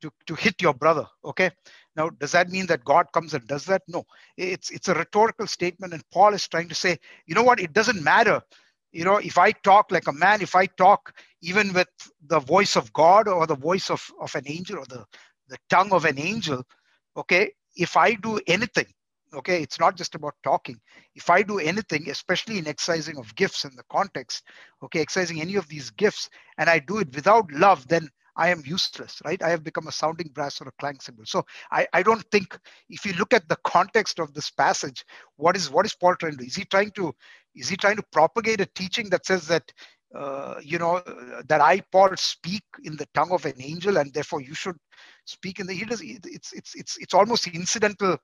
[0.00, 1.06] to, to hit your brother.
[1.24, 1.50] Okay.
[1.94, 3.82] Now, does that mean that God comes and does that?
[3.86, 4.04] No,
[4.36, 5.92] it's, it's a rhetorical statement.
[5.92, 7.60] And Paul is trying to say, you know what?
[7.60, 8.40] It doesn't matter.
[8.92, 11.88] You know, if I talk like a man, if I talk even with
[12.26, 15.04] the voice of God or the voice of, of an angel or the,
[15.48, 16.62] the tongue of an angel,
[17.16, 18.86] okay, if I do anything,
[19.34, 20.80] okay it's not just about talking.
[21.14, 24.44] If i do anything especially in exercising of gifts in the context
[24.82, 28.62] okay exercising any of these gifts and i do it without love then i am
[28.64, 29.42] useless right?
[29.42, 31.26] I have become a sounding brass or a clang cymbal.
[31.26, 32.58] So i, I don't think
[32.88, 35.04] if you look at the context of this passage
[35.36, 36.44] what is what is paul trying to do?
[36.44, 37.14] Is he trying to
[37.54, 39.70] is he trying to propagate a teaching that says that
[40.14, 41.02] uh, you know
[41.48, 44.76] that i paul speak in the tongue of an angel and therefore you should
[45.24, 48.16] speak in the he does it's it's it's it's almost incidental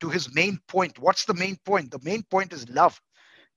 [0.00, 0.98] to his main point.
[0.98, 1.90] What's the main point?
[1.90, 3.00] The main point is love.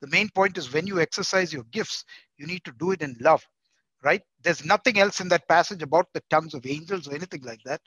[0.01, 2.05] The main point is when you exercise your gifts
[2.37, 3.45] you need to do it in love
[4.03, 4.21] right?
[4.43, 7.81] There's nothing else in that passage about the tongues of angels or anything like that.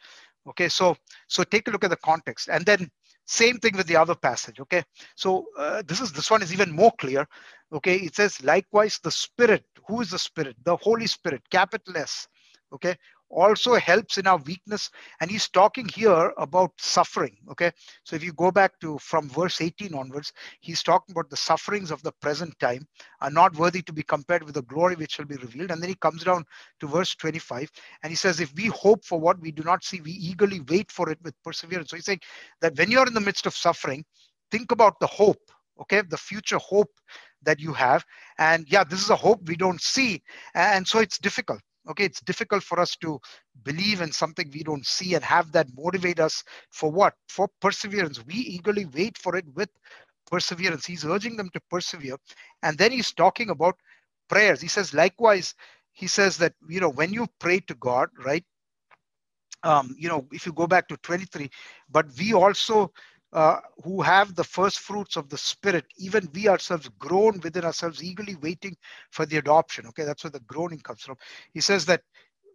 [0.49, 0.97] Okay so
[1.29, 2.49] so take a look at the context.
[2.51, 2.91] And then
[3.27, 4.83] same thing with the other passage okay?
[5.17, 7.27] So uh, this is this one is even more clear
[7.73, 7.97] okay?
[7.97, 10.57] It says likewise the spirit who is the spirit?
[10.65, 12.29] The holy spirit capital s
[12.73, 12.97] okay?
[13.33, 17.71] Also helps in our weakness and he's talking here about suffering okay?
[18.05, 21.91] So if you go back to from verse 18 onwards he's talking about the sufferings
[21.91, 22.87] of the present time
[23.21, 25.71] are not worthy to be compared with the glory which shall be revealed.
[25.71, 26.45] And then he comes down
[26.81, 27.71] to verse 25
[28.03, 30.91] and he says if we hope for what we do not see we eagerly wait
[30.91, 31.91] for it with perseverance.
[31.91, 32.21] So he's saying
[32.61, 34.05] that when you're in the midst of suffering
[34.51, 35.51] think about the hope
[35.81, 36.03] okay?
[36.03, 36.91] The future hope
[37.43, 38.05] that you have.
[38.39, 40.23] And yeah this is a hope we don't see.
[40.55, 41.61] And so it's difficult.
[41.91, 43.19] Okay it's difficult for us to
[43.63, 47.15] believe in something we don't see and have that motivate us for what?
[47.29, 48.25] For perseverance.
[48.27, 49.71] We eagerly wait for it with
[50.31, 50.87] perseverance.
[50.87, 52.17] He's urging them to persevere.
[52.63, 53.77] And then he's talking about
[54.29, 54.61] prayers.
[54.61, 55.55] He says likewise
[55.93, 58.45] he says that you know when you pray to god right
[59.63, 61.51] um, you know if you go back to 23
[61.91, 62.91] but we also
[63.33, 68.03] uh, who have the first fruits of the spirit even we ourselves groan within ourselves
[68.03, 68.77] eagerly waiting
[69.11, 69.87] for the adoption.
[69.89, 71.17] Okay that's where the groaning comes from.
[71.55, 72.03] He says that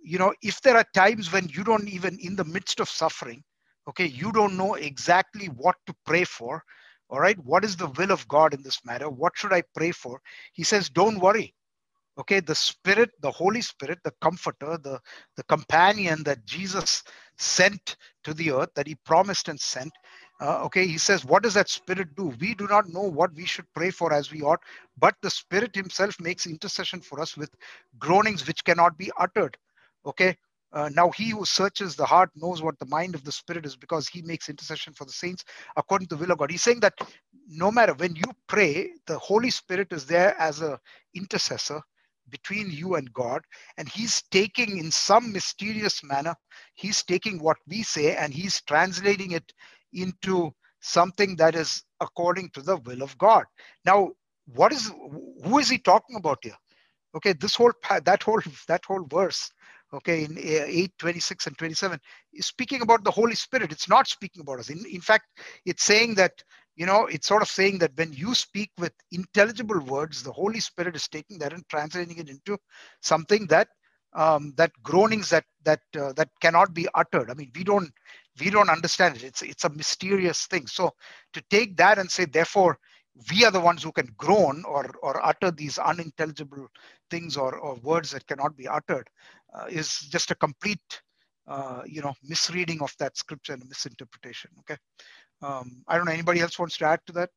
[0.04, 3.44] you know if there are times when you don't even in the midst of suffering
[3.90, 6.64] okay you don't know exactly what to pray for
[7.10, 9.92] all right what is the will of god in this matter what should i pray
[9.92, 10.22] for?
[10.54, 11.54] He says don't worry.
[12.20, 15.00] Okay the spirit the holy spirit the comforter the
[15.38, 17.04] the companion that jesus
[17.38, 19.92] sent to the earth that he promised and sent
[20.42, 22.34] uh, okay he says what does that spirit do?
[22.40, 24.62] We do not know what we should pray for as we ought
[24.98, 27.52] but the spirit himself makes intercession for us with
[28.00, 29.58] groanings which cannot be uttered.
[30.06, 30.38] Okay
[30.74, 33.78] uh, now he who searches the heart knows what the mind of the spirit is
[33.78, 35.46] because he makes intercession for the saints
[35.78, 36.52] according to the will of god.
[36.52, 36.94] He's saying that
[37.48, 40.80] no matter when you pray the holy spirit is there as a
[41.16, 41.82] intercessor
[42.30, 43.42] between you and god
[43.78, 46.36] and he's taking in some mysterious manner
[46.76, 49.54] he's taking what we say and he's translating it
[49.96, 53.46] into something that is according to the will of god.
[53.86, 54.12] Now
[54.48, 54.92] what is
[55.44, 56.58] who is he talking about here?
[57.16, 57.72] Okay this whole
[58.04, 59.50] that whole that whole verse
[59.94, 62.00] okay in 8 26 and 27
[62.34, 63.72] is speaking about the holy spirit.
[63.72, 64.70] It's not speaking about us.
[64.70, 65.26] In, in fact
[65.66, 66.34] it's saying that
[66.76, 70.60] you know it's sort of saying that when you speak with intelligible words the holy
[70.60, 72.58] spirit is taking that and translating it into
[73.02, 73.70] something that
[74.16, 77.30] um, that groanings that that uh, that cannot be uttered.
[77.32, 77.92] I mean we don't
[78.40, 79.24] we don't understand it.
[79.24, 80.68] It's it's a mysterious thing.
[80.68, 80.94] So
[81.34, 82.78] to take that and say therefore
[83.32, 86.68] we are the ones who can groan or or utter these unintelligible
[87.10, 89.10] things or, or words that cannot be uttered
[89.54, 91.02] uh, is just a complete
[91.48, 94.78] uh, you know misreading of that scripture and misinterpretation okay?
[95.42, 97.30] Um, i don't know anybody else wants to add to that?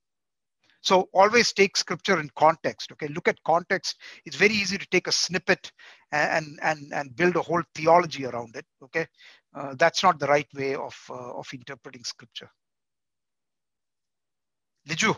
[0.81, 3.09] So always take scripture in context okay?
[3.09, 3.97] Look at context.
[4.25, 5.71] It's very easy to take a snippet
[6.13, 9.07] and and and build a whole theology around it okay
[9.55, 12.51] uh, that's not the right way of uh, of interpreting scripture
[15.03, 15.15] you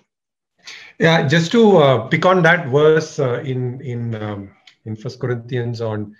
[0.98, 4.50] yeah just to uh, pick on that verse uh, in in um,
[4.84, 6.14] in first corinthians on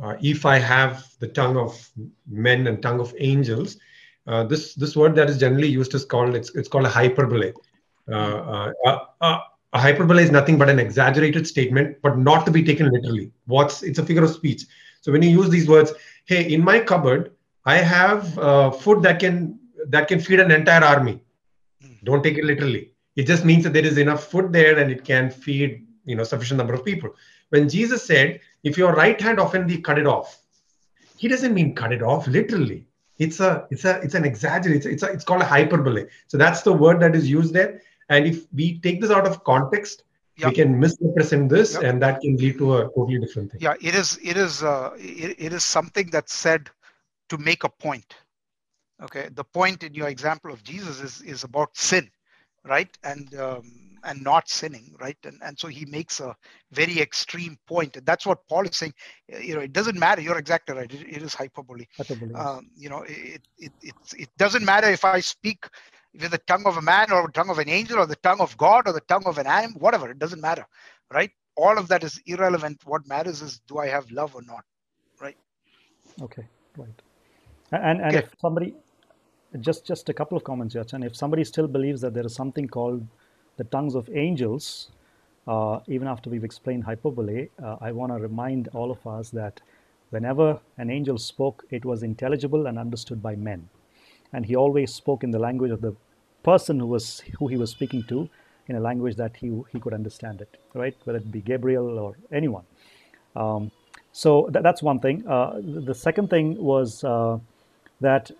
[0.00, 1.90] uh, if I have the tongue of
[2.26, 3.76] men and tongue of angels,
[4.26, 7.52] uh, this this word that is generally used is called it's it's called a hyperbole.
[8.10, 8.70] Uh,
[9.74, 13.30] a hyperbole is nothing but an exaggerated statement, but not to be taken literally.
[13.46, 14.64] What's it's a figure of speech.
[15.00, 15.92] So when you use these words,
[16.26, 17.32] hey, in my cupboard,
[17.64, 18.34] I have
[18.80, 19.58] food that can
[19.88, 21.20] that can feed an entire army.
[21.80, 21.92] Hmm.
[22.04, 22.92] Don't take it literally.
[23.16, 26.24] It just means that there is enough food there and it can feed you know
[26.24, 27.14] sufficient number of people.
[27.50, 30.42] When Jesus said if your right hand offend cut it off
[31.22, 32.84] he doesn't mean cut it off literally
[33.18, 36.36] it's a it's a it's an exaggeration it's, it's, a, it's called a hyperbole so
[36.36, 40.04] that's the word that is used there and if we take this out of context
[40.36, 40.48] yep.
[40.48, 41.82] we can misrepresent this yep.
[41.84, 44.90] and that can lead to a totally different thing yeah it is it is uh,
[44.96, 46.70] it, it is something that's said
[47.32, 48.14] to make a point.
[49.02, 49.28] Okay?
[49.32, 52.10] The point in your example of jesus is is about sin
[52.64, 52.96] right?
[53.02, 53.64] And um,
[54.04, 55.16] and not sinning right?
[55.24, 56.34] And, and so he makes a
[56.72, 57.96] very extreme point.
[57.96, 58.94] And that's what paul is saying.
[59.28, 60.22] You know it doesn't matter.
[60.22, 60.92] You're exactly right.
[60.92, 62.34] It, it is hyperbole, hyperbole.
[62.34, 65.66] Um, you know it, it, it, it doesn't matter if i speak
[66.20, 68.40] with the tongue of a man or the tongue of an angel or the tongue
[68.40, 70.66] of god or the tongue of an animal whatever it doesn't matter
[71.12, 71.30] right?
[71.54, 72.80] All of that is irrelevant.
[72.86, 74.64] What matters is do i have love or not
[75.20, 75.36] right?
[76.22, 77.02] Okay right
[77.72, 78.18] and and okay.
[78.18, 78.74] if somebody
[79.60, 82.68] just just a couple of comments and if somebody still believes that there is something
[82.68, 83.06] called
[83.58, 84.90] the tongues of angels,
[85.46, 89.60] uh, even after we've explained hyperbole, uh, I want to remind all of us that
[90.10, 93.68] whenever an angel spoke, it was intelligible and understood by men.
[94.32, 95.94] And he always spoke in the language of the
[96.42, 98.28] person who was who he was speaking to,
[98.68, 100.96] in a language that he he could understand it, right?
[101.04, 102.64] Whether it be Gabriel or anyone.
[103.36, 103.70] Um,
[104.12, 105.26] so th- that's one thing.
[105.26, 107.38] Uh, the second thing was uh,
[108.02, 108.30] that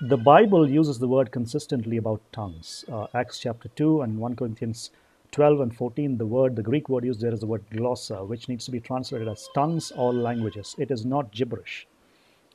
[0.00, 2.84] the Bible uses the word consistently about tongues.
[2.92, 4.90] Uh, Acts chapter 2 and 1 Corinthians
[5.32, 8.48] 12 and 14, the word, the Greek word used there is the word glossa, which
[8.48, 10.74] needs to be translated as tongues or languages.
[10.78, 11.86] It is not gibberish.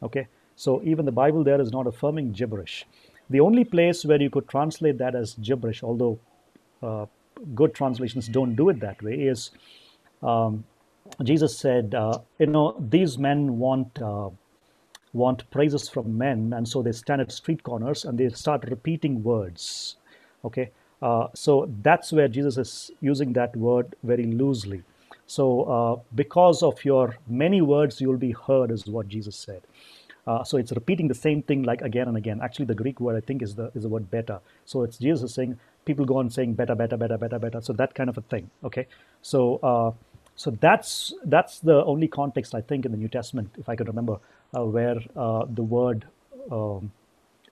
[0.04, 2.86] Okay, so even the Bible there is not affirming gibberish.
[3.30, 6.20] The only place where you could translate that as gibberish, although
[6.84, 7.06] uh,
[7.56, 9.52] good translations don't do it that way, is
[10.22, 10.64] um,
[11.24, 14.30] Jesus said, uh, you know, these men want uh,
[15.14, 19.24] want praises from men, and so they stand at street corners and they start repeating
[19.24, 19.97] words.
[20.45, 24.84] Okay, uh, so that's where Jesus is using that word very loosely.
[25.28, 29.62] So, uh, because of your many words, you'll be heard, is what Jesus said.
[30.28, 32.39] Uh, so it's repeating the same thing like again and again.
[32.41, 34.39] Actually, the Greek word I think is the is the word beta.
[34.66, 37.62] So it's Jesus is saying people go on saying beta, beta, beta, beta, beta.
[37.62, 38.49] So that kind of a thing.
[38.64, 38.88] Okay,
[39.22, 39.91] so uh,
[40.36, 43.88] so that's that's the only context I think in the New Testament, if I can
[43.88, 44.17] remember,
[44.55, 46.05] uh, where uh, the word
[46.51, 46.91] um,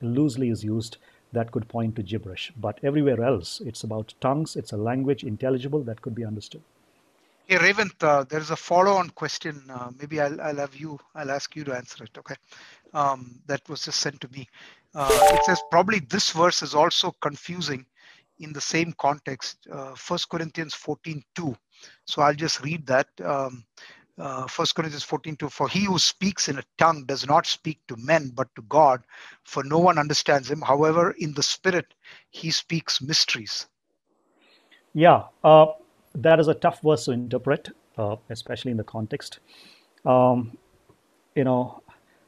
[0.01, 0.97] loosely is used
[1.31, 2.51] that could point to gibberish.
[2.57, 6.61] But everywhere else, it's about tongues, it's a language intelligible that could be understood.
[7.45, 9.63] Hey, Revant, uh, there's a follow on question.
[9.69, 12.15] Uh, maybe I'll, I'll have you, I'll ask you to answer it.
[12.17, 12.35] Okay.
[12.93, 14.47] Um, that was just sent to me.
[14.93, 17.85] Uh, it says probably this verse is also confusing
[18.39, 19.67] in the same context.
[19.71, 21.55] Uh, First Corinthians 14 2
[22.05, 23.07] So I'll just read that.
[23.23, 23.65] Um,
[24.17, 27.79] uh, 1 Corinthians 14 2 For he who speaks in a tongue does not speak
[27.87, 29.01] to men but to God,
[29.43, 30.61] for no one understands him.
[30.61, 31.93] However, in the spirit,
[32.29, 33.67] he speaks mysteries.
[34.93, 35.67] Yeah, uh,
[36.15, 39.39] that is a tough verse to interpret, uh, especially in the context.
[40.05, 40.57] Um,
[41.35, 41.81] you know,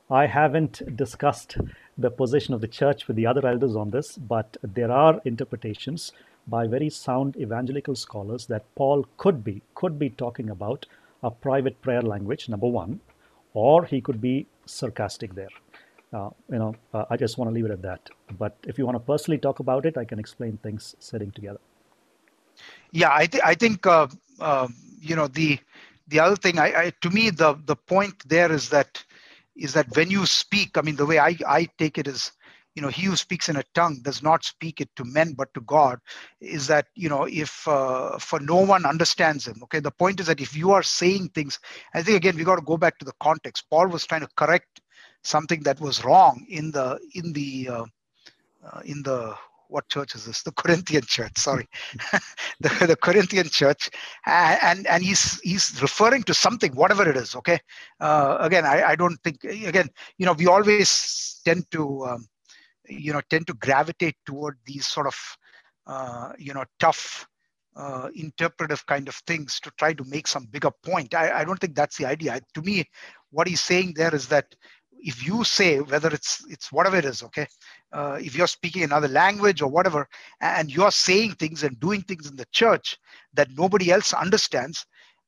[0.10, 1.58] I haven't discussed
[1.98, 6.12] the position of the church with the other elders on this, but there are interpretations
[6.52, 10.88] by very sound evangelical scholars that Paul could be could be talking about
[11.24, 13.02] a private prayer language, number one,
[13.54, 15.56] or he could be sarcastic there.
[16.14, 18.10] Uh, you know, uh, I just want to leave it at that.
[18.40, 21.62] But if you want to personally talk about it, I can explain things sitting together.
[22.92, 24.08] Yeah, I, th- I think uh,
[24.42, 25.60] um, you know the
[26.10, 26.60] the other thing.
[26.60, 29.04] I, I to me the the point there is that
[29.56, 32.34] is that when you speak, I mean the way I I take it is
[32.76, 35.54] you know he who speaks in a tongue does not speak it to men but
[35.54, 36.00] to god
[36.40, 39.80] is that you know if uh, for no one understands him okay?
[39.80, 41.60] The point is that if you are saying things
[41.94, 43.66] i think again we got to go back to the context.
[43.70, 44.82] Paul was trying to correct
[45.24, 47.86] something that was wrong in the in the uh,
[48.66, 49.36] uh, in the
[49.68, 50.44] what church is this?
[50.44, 51.68] The corinthian church sorry.
[52.60, 53.90] The, the corinthian church.
[54.26, 57.60] And and he's he's referring to something whatever it is okay?
[58.00, 62.28] Uh, again I, I don't think again you know we always tend to um,
[62.92, 65.38] you know tend to gravitate toward these sort of
[65.88, 67.28] uh, you know tough
[67.76, 71.14] uh, interpretive kind of things to try to make some bigger point.
[71.14, 72.40] I, I don't think that's the idea.
[72.54, 72.86] To me,
[73.32, 74.54] what he's saying there is that
[75.04, 77.48] if you say whether it's it's whatever it is, okay,
[77.92, 80.08] uh, if you're speaking another language or whatever,
[80.42, 82.98] and you're saying things and doing things in the church
[83.34, 84.86] that nobody else understands,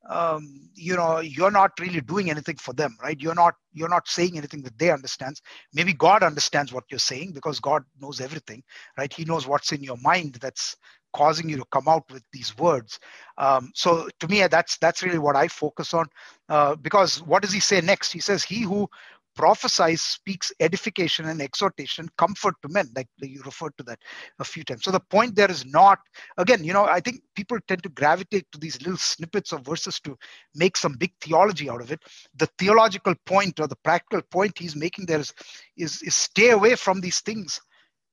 [0.10, 3.20] um, you know you're not really doing anything for them right?
[3.22, 5.42] You're not you're not saying anything that they understands.
[5.74, 8.64] Maybe god understands what you're saying because god knows everything
[8.98, 9.12] right?
[9.14, 10.76] He knows what's in your mind that's
[11.14, 13.00] causing you to come out with these words.
[13.38, 16.06] Um, so to me that's that's really what i focus on
[16.50, 18.12] uh, because what does he say next?
[18.12, 18.88] He says he who
[19.36, 24.00] prophesies speaks edification and exhortation comfort to men like you referred to that
[24.40, 24.84] a few times.
[24.84, 26.00] So the point there is not
[26.38, 30.00] again you know i think people tend to gravitate to these little snippets of verses
[30.02, 30.18] to
[30.56, 32.02] make some big theology out of it.
[32.36, 35.34] The theological point or the practical point he's making there is
[35.78, 37.60] is, is stay away from these things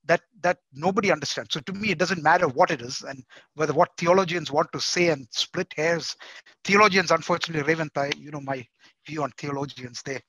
[0.05, 1.53] that that nobody understands.
[1.53, 3.23] So to me it doesn't matter what it is and
[3.55, 6.15] whether what theologians want to say and split hairs.
[6.63, 8.65] Theologians unfortunately raven you know my
[9.05, 10.01] view on theologians.
[10.03, 10.19] They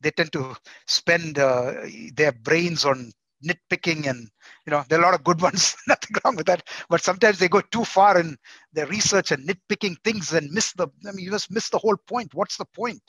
[0.00, 0.56] they tend to
[0.86, 1.74] spend uh,
[2.14, 3.12] their brains on
[3.44, 4.28] nitpicking and
[4.66, 6.68] you know there are a lot of good ones nothing wrong with that.
[6.88, 8.36] But sometimes they go too far in
[8.72, 11.96] their research and nitpicking things and miss the i mean you just miss the whole
[12.06, 12.34] point.
[12.34, 13.02] What's the point?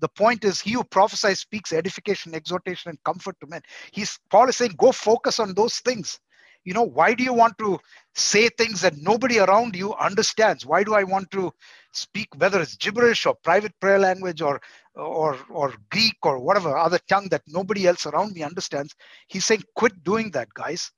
[0.00, 3.62] The point is he who prophesies speaks edification exhortation and comfort to men.
[3.92, 6.18] He's paul is saying go focus on those things.
[6.64, 7.78] You know why do you want to
[8.14, 10.66] say things that nobody around you understands?
[10.66, 11.52] Why do i want to
[11.92, 14.60] speak whether it's gibberish or private prayer language or
[14.94, 18.94] or or greek or whatever other tongue that nobody else around me understands
[19.28, 20.90] he's saying quit doing that guys.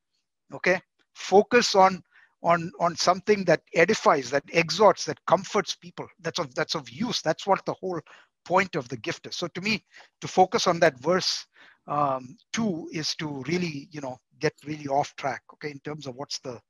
[0.55, 0.81] Okay?
[1.15, 2.03] Focus on
[2.43, 6.07] on on something that edifies that exhorts that comforts people.
[6.21, 7.23] That's of that's of use.
[7.23, 8.01] That's what the whole
[8.45, 9.37] point of the gift is.
[9.37, 9.85] So to me
[10.21, 11.47] to focus on that verse
[11.87, 16.17] um, two is to really you know get really off track okay in terms of
[16.17, 16.61] what's the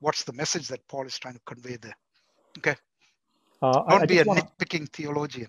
[0.00, 1.96] what's the message that paul is trying to convey there.
[2.58, 2.76] Okay
[3.62, 4.42] uh, don't I, I be a wanna...
[4.42, 5.48] nitpicking theologian.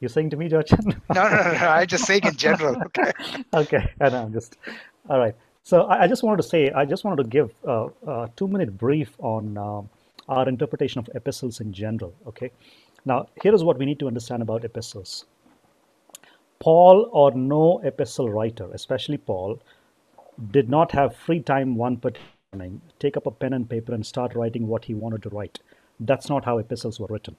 [0.00, 0.70] You're saying to me george?
[1.14, 3.12] No, no, no, no i just saying in general okay.
[3.54, 4.56] Okay i know just
[5.08, 5.34] all right.
[5.62, 8.48] So I, I just wanted to say i just wanted to give a, a two
[8.48, 9.82] minute brief on uh,
[10.28, 12.50] our interpretation of epistles in general okay?
[13.04, 15.24] Now here is what we need to understand about epistles.
[16.58, 19.60] Paul or no epistle writer, especially Paul,
[20.50, 24.04] did not have free time one particular morning, take up a pen and paper and
[24.04, 25.58] start writing what he wanted to write.
[25.98, 27.36] That's not how epistles were written.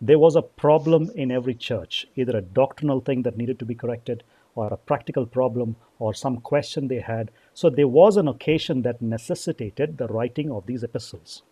[0.00, 3.74] There was a problem in every church, either a doctrinal thing that needed to be
[3.74, 4.22] corrected,
[4.54, 7.30] or a practical problem, or some question they had.
[7.54, 11.42] So there was an occasion that necessitated the writing of these epistles.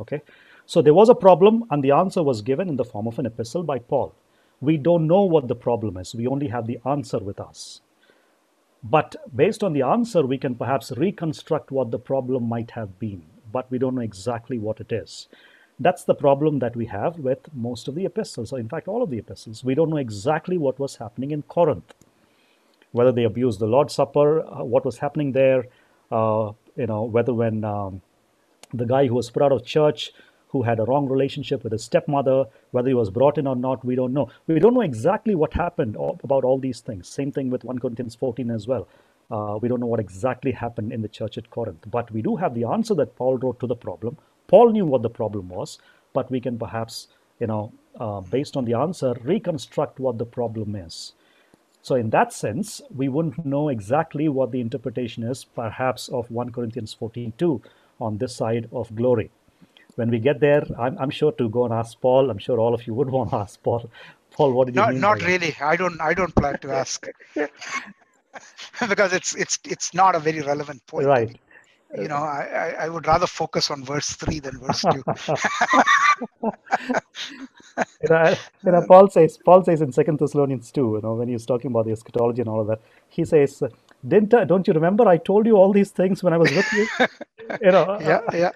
[0.00, 0.22] Okay?
[0.66, 3.26] So there was a problem, and the answer was given in the form of an
[3.26, 4.14] epistle by Paul.
[4.60, 7.80] We don't know what the problem is, we only have the answer with us.
[8.82, 13.24] But based on the answer, we can perhaps reconstruct what the problem might have been,
[13.50, 15.28] but we don't know exactly what it is.
[15.78, 19.02] That's the problem that we have with most of the epistles, or in fact, all
[19.02, 19.64] of the epistles.
[19.64, 21.94] We don't know exactly what was happening in Corinth,
[22.92, 25.66] whether they abused the Lord's Supper, uh, what was happening there,
[26.12, 28.02] uh, you know, whether when um,
[28.72, 30.12] the guy who was put out of church
[30.48, 33.84] who had a wrong relationship with his stepmother, whether he was brought in or not,
[33.84, 34.30] we don't know.
[34.46, 37.08] We don't know exactly what happened about all these things.
[37.08, 38.86] Same thing with 1 Corinthians 14 as well.
[39.28, 42.36] Uh, we don't know what exactly happened in the church at Corinth, but we do
[42.36, 44.16] have the answer that Paul wrote to the problem.
[44.48, 45.78] Paul knew what the problem was.
[46.12, 47.08] but we can perhaps,
[47.40, 51.12] you know, uh, based on the answer, reconstruct what the problem is.
[51.82, 56.50] So, in that sense, we wouldn't know exactly what the interpretation is, perhaps, of 1
[56.52, 57.62] Corinthians 14:2
[58.00, 59.30] on this side of glory.
[59.96, 62.30] When we get there, I'm, I'm sure to go and ask Paul.
[62.30, 63.90] I'm sure all of you would want to ask Paul.
[64.32, 65.06] Paul, what did you Not, mean?
[65.06, 65.32] not by that?
[65.32, 65.56] really.
[65.60, 66.00] I don't.
[66.00, 67.06] I don't plan to ask
[68.88, 71.08] because it's it's it's not a very relevant point.
[71.08, 71.38] Right.
[71.96, 75.04] You know, I, I, would rather focus on verse three than verse two.
[78.02, 78.34] you know,
[78.64, 81.46] you know, uh, Paul says, Paul says in Second Thessalonians two, you know, when he's
[81.46, 83.62] talking about the eschatology and all of that, he says,
[84.06, 86.72] "Didn't I, don't you remember I told you all these things when I was with
[86.72, 86.86] you?"
[87.62, 88.50] you know, yeah, yeah,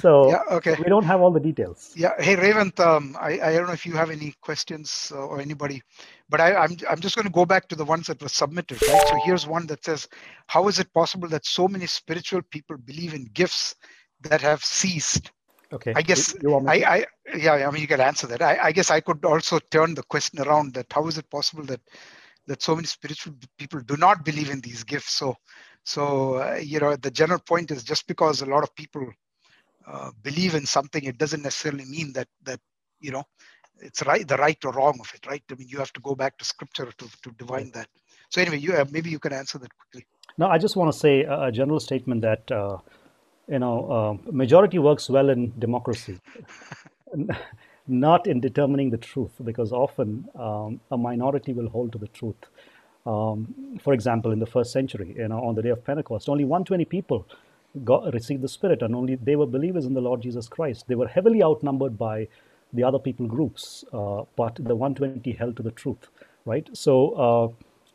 [0.00, 0.42] so yeah.
[0.52, 0.76] Okay.
[0.78, 1.92] we don't have all the details.
[1.96, 2.12] Yeah.
[2.18, 2.78] Hey, Revant.
[2.78, 5.82] Um, I, I don't know if you have any questions uh, or anybody,
[6.28, 8.80] but I, I'm I'm just going to go back to the ones that were submitted.
[8.82, 9.08] Right.
[9.08, 10.08] So here's one that says,
[10.46, 13.74] "How is it possible that so many spiritual people believe in gifts
[14.22, 15.32] that have ceased?"
[15.72, 15.92] Okay.
[15.94, 18.26] I guess you, you want me to- I, I yeah, I mean you can answer
[18.28, 18.40] that.
[18.42, 21.64] I, I guess I could also turn the question around that how is it possible
[21.64, 21.80] that
[22.46, 25.14] that so many spiritual people do not believe in these gifts?
[25.14, 25.34] So
[25.84, 29.10] so uh, you know the general point is just because a lot of people
[29.90, 32.60] uh, believe in something, it doesn't necessarily mean that that
[33.00, 33.24] you know
[33.80, 35.42] it's right the right or wrong of it, right?
[35.50, 37.88] I mean you have to go back to scripture to to divine that.
[38.30, 40.06] So anyway, you uh, maybe you can answer that quickly.
[40.36, 42.78] No, I just want to say a, a general statement that uh,
[43.48, 46.18] you know uh, majority works well in democracy,
[47.88, 52.36] not in determining the truth, because often um, a minority will hold to the truth.
[53.06, 56.44] Um, for example, in the first century, you know, on the day of Pentecost, only
[56.44, 57.26] 120 people
[57.84, 60.86] got received the Spirit, and only they were believers in the Lord Jesus Christ.
[60.88, 62.28] They were heavily outnumbered by
[62.72, 66.08] the other people groups, uh, but the 120 held to the truth,
[66.44, 66.68] right?
[66.74, 67.48] So uh,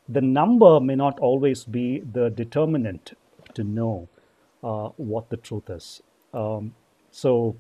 [0.10, 3.14] the number may not always be the determinant
[3.56, 4.10] to know
[4.64, 6.02] uh, what the truth is.
[6.34, 6.74] Um,
[7.12, 7.56] so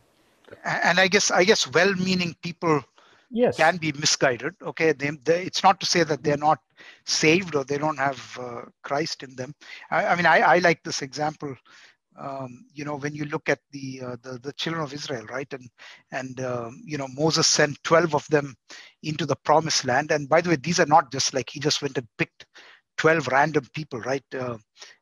[0.65, 2.83] And I guess I guess well-meaning people
[3.31, 4.55] yes, can be misguided.
[4.61, 6.59] Okay, they, they, it's not to say that they're not
[7.05, 9.55] saved or they don't have uh, Christ in them.
[9.91, 11.55] I, I mean, I, I like this example.
[12.19, 15.51] Um, you know, when you look at the, uh, the the children of Israel, right,
[15.53, 15.69] and
[16.11, 18.55] and um, you know Moses sent twelve of them
[19.03, 20.11] into the promised land.
[20.11, 22.45] And by the way, these are not just like he just went and picked
[22.97, 24.23] twelve random people, right?
[24.37, 24.57] Uh,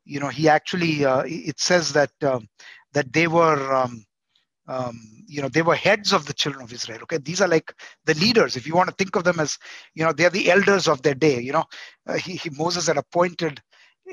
[0.06, 2.48] you know, he actually uh, it says that um,
[2.94, 3.74] that they were.
[3.76, 4.02] Um,
[4.68, 7.74] um, you know they were heads of the children of israel okay these are like
[8.06, 9.58] the leaders if you want to think of them as
[9.96, 11.66] you know they're the elders of their day you know
[12.08, 13.62] uh, he, he moses had appointed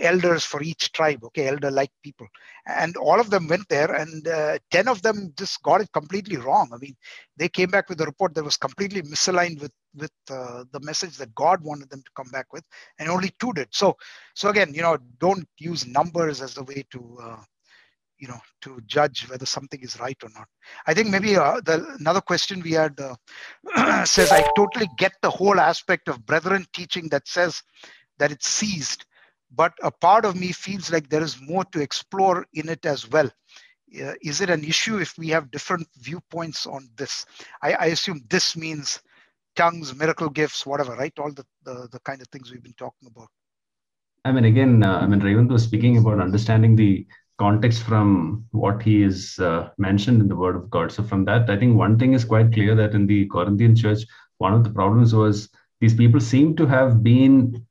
[0.00, 2.26] elders for each tribe okay elder like people.
[2.66, 6.36] And all of them went there and uh, 10 of them just got it completely
[6.36, 6.70] wrong.
[6.72, 6.96] I mean
[7.36, 11.16] they came back with a report that was completely misaligned with with uh, the message
[11.16, 12.64] that god wanted them to come back with
[12.98, 13.68] and only two did.
[13.72, 13.96] So
[14.34, 17.42] so again you know don't use numbers as the way to uh,
[18.18, 20.46] you know to judge whether something is right or not.
[20.86, 23.14] I think maybe uh, the another question we had uh,
[24.04, 27.62] says i totally get the whole aspect of brethren teaching that says
[28.18, 29.06] that it's ceased
[29.50, 33.08] but a part of me feels like there is more to explore in it as
[33.08, 33.30] well.
[34.00, 37.24] Uh, is it an issue if we have different viewpoints on this?
[37.62, 39.00] I, I assume this means
[39.56, 41.12] tongues miracle gifts whatever right?
[41.18, 43.28] All the, the the kind of things we've been talking about.
[44.24, 47.06] I mean, again, uh, I mean, Revant was speaking about understanding the
[47.38, 50.92] context from what he is uh, mentioned in the Word of God.
[50.92, 54.00] So, from that, I think one thing is quite clear that in the Corinthian church,
[54.38, 55.48] one of the problems was
[55.80, 57.64] these people seem to have been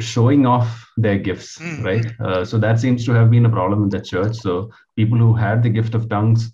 [0.00, 1.84] showing off their gifts, Mhm.
[1.84, 2.06] right?
[2.20, 4.36] Uh, so, that seems to have been a problem in the church.
[4.36, 6.52] So, people who had the gift of tongues,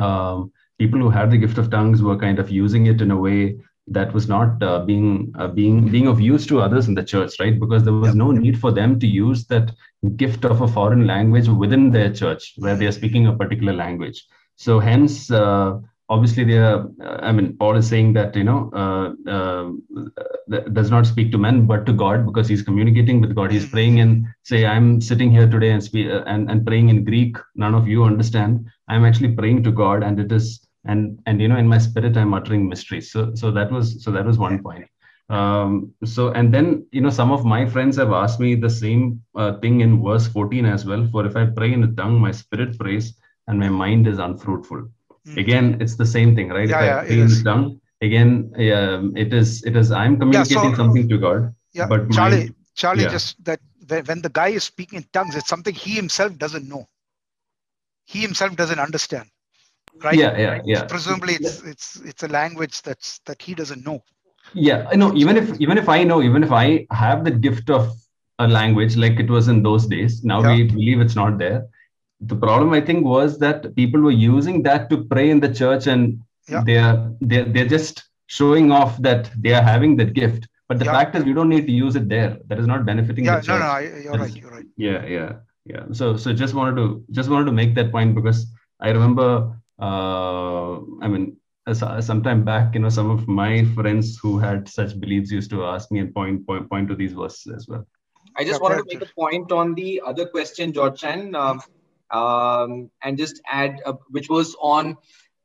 [0.00, 3.16] um, people who had the gift of tongues were kind of using it in a
[3.16, 3.56] way
[3.88, 7.34] that was not uh, being uh, being being of use to others in the church
[7.40, 8.14] right because there was Yep.
[8.14, 9.72] no need for them to use that
[10.16, 14.24] gift of a foreign language within their church where they are speaking a particular language
[14.56, 15.78] so hence uh,
[16.14, 19.66] obviously they are uh, i mean paul is saying that you know uh, uh,
[20.50, 23.50] th- does not speak to men but to god because he's communicating with god.
[23.52, 23.72] He's Mhm.
[23.76, 27.36] praying and say i'm sitting here today and speak uh, and, and praying in greek.
[27.64, 28.66] None of you understand.
[28.88, 30.46] I'm actually praying to god and it is
[30.84, 33.10] and and you know in my spirit i'm uttering mysteries.
[33.12, 34.86] So so that was so that was one point.
[35.30, 39.20] Um so and then you know some of my friends have asked me the same
[39.36, 41.06] uh, thing in verse 14 as well.
[41.12, 43.14] For if i pray in a tongue my spirit prays
[43.48, 44.82] and my mind is unfruitful
[45.26, 45.44] Mhm.
[45.44, 47.42] again it's the same thing right Yeah, if yeah, i it is.
[47.48, 47.66] tongue
[48.02, 48.30] again
[48.78, 53.04] um, it is it is i'm communicating something to god yeah but my- charlie charlie
[53.04, 53.14] yeah.
[53.14, 53.60] just that
[54.06, 56.88] when, the guy is speaking in tongues it's something he himself doesn't know
[58.04, 59.28] he himself doesn't understand
[60.02, 64.02] right yeah yeah yeah presumably it's it's it's a language that's that he doesn't know
[64.54, 67.70] yeah i know even if even if i know even if i have the gift
[67.70, 67.92] of
[68.38, 70.52] a language like it was in those days now Yeah.
[70.52, 71.62] we believe it's not there
[72.30, 75.86] the problem i think was that people were using that to pray in the church
[75.94, 76.62] and Yeah.
[76.68, 76.96] they are
[77.30, 77.96] they're, they're just
[78.38, 80.94] showing off that they are having that gift but the Yeah.
[80.96, 83.46] fact is we don't need to use it there that is not benefiting Yeah, the
[83.48, 84.36] church no, I, you're That right.
[84.42, 84.68] You're right.
[84.86, 85.30] yeah yeah
[85.72, 86.86] yeah so so just wanted to
[87.18, 88.40] just wanted to make that point because
[88.80, 89.28] i remember
[89.88, 90.72] uh
[91.04, 91.24] i mean
[91.72, 95.50] as, as sometime back you know some of my friends who had such beliefs used
[95.54, 97.84] to ask me and point point, point to these verses as well
[98.40, 101.60] I just wanted to make a point on the other question, George Chan, um,
[102.12, 104.96] um, and just add, uh, which was on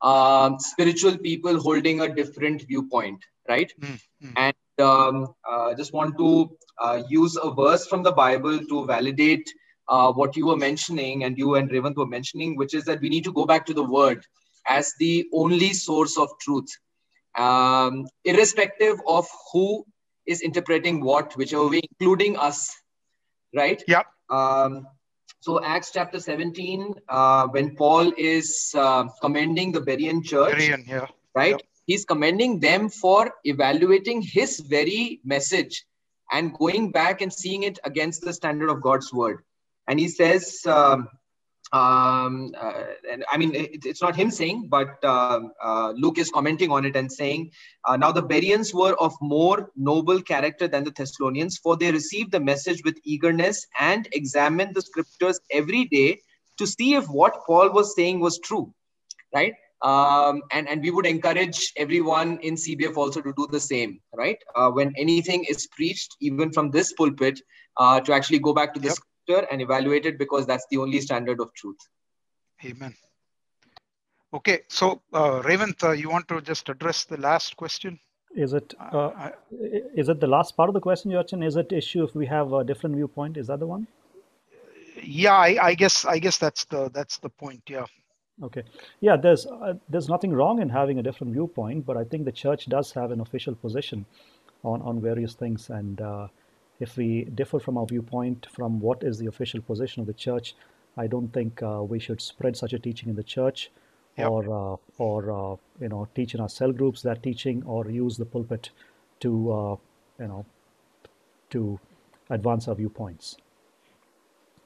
[0.01, 3.71] um, spiritual people holding a different viewpoint, right?
[3.79, 4.33] Mm, mm.
[4.35, 9.51] And um, uh, just want to uh, use a verse from the Bible to validate
[9.89, 13.09] uh, what you were mentioning, and you and Revant were mentioning, which is that we
[13.09, 14.25] need to go back to the Word
[14.67, 16.67] as the only source of truth,
[17.37, 19.85] um, irrespective of who
[20.25, 22.69] is interpreting what, whichever way, including us,
[23.55, 23.81] right?
[23.87, 24.03] Yeah.
[24.29, 24.87] Um,
[25.47, 31.07] so Acts chapter 17, uh, when Paul is uh, commending the Berean church, Berean, yeah.
[31.33, 31.51] right?
[31.51, 31.61] Yep.
[31.85, 35.85] He's commending them for evaluating his very message
[36.33, 39.39] and going back and seeing it against the standard of God's word.
[39.87, 41.07] And he says, um,
[41.73, 46.29] um, uh, and I mean, it, it's not him saying, but um uh, Luke is
[46.29, 47.51] commenting on it and saying,
[47.85, 52.31] uh, now the Bereans were of more noble character than the Thessalonians, for they received
[52.31, 56.21] the message with eagerness and examined the scriptures every day
[56.57, 58.73] to see if what Paul was saying was true,
[59.33, 59.53] right?
[59.81, 64.37] Um, and, and we would encourage everyone in CBF also to do the same, right?
[64.55, 67.39] Uh, when anything is preached, even from this pulpit,
[67.77, 68.97] uh, to actually go back to the Yep.
[69.27, 71.77] Scripture and evaluate it because that's the only standard of truth.
[72.65, 72.93] Amen.
[74.33, 77.99] Okay, so uh, Revant, uh, you want to just address the last question?
[78.35, 81.43] Is it Uh, I- i- is it the last part of the question, Yorchin?
[81.45, 83.37] Is it issue if we have a different viewpoint?
[83.37, 83.87] Is that the one?
[85.03, 87.61] yeah, I, I guess I guess that's the that's the point.
[87.69, 87.85] Yeah.
[88.47, 88.63] Okay.
[88.99, 92.31] Yeah, there's uh, there's nothing wrong in having a different viewpoint, but I think the
[92.43, 94.05] church does have an official position
[94.63, 96.27] on on various things, and uh,
[96.79, 100.55] if we differ from our viewpoint from what is the official position of the church,
[100.97, 103.71] I don't think uh, we should spread such a teaching in the church,
[104.17, 104.31] Yep.
[104.31, 104.41] or
[104.73, 108.25] uh, or uh, you know teach in our cell groups that teaching, or use the
[108.25, 108.71] pulpit
[109.21, 109.75] to uh,
[110.19, 110.45] you know
[111.49, 111.79] to
[112.29, 113.37] advance our viewpoints.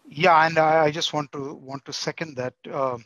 [0.05, 2.53] Yeah, and I, I just want to want to second that.
[2.71, 3.05] Um,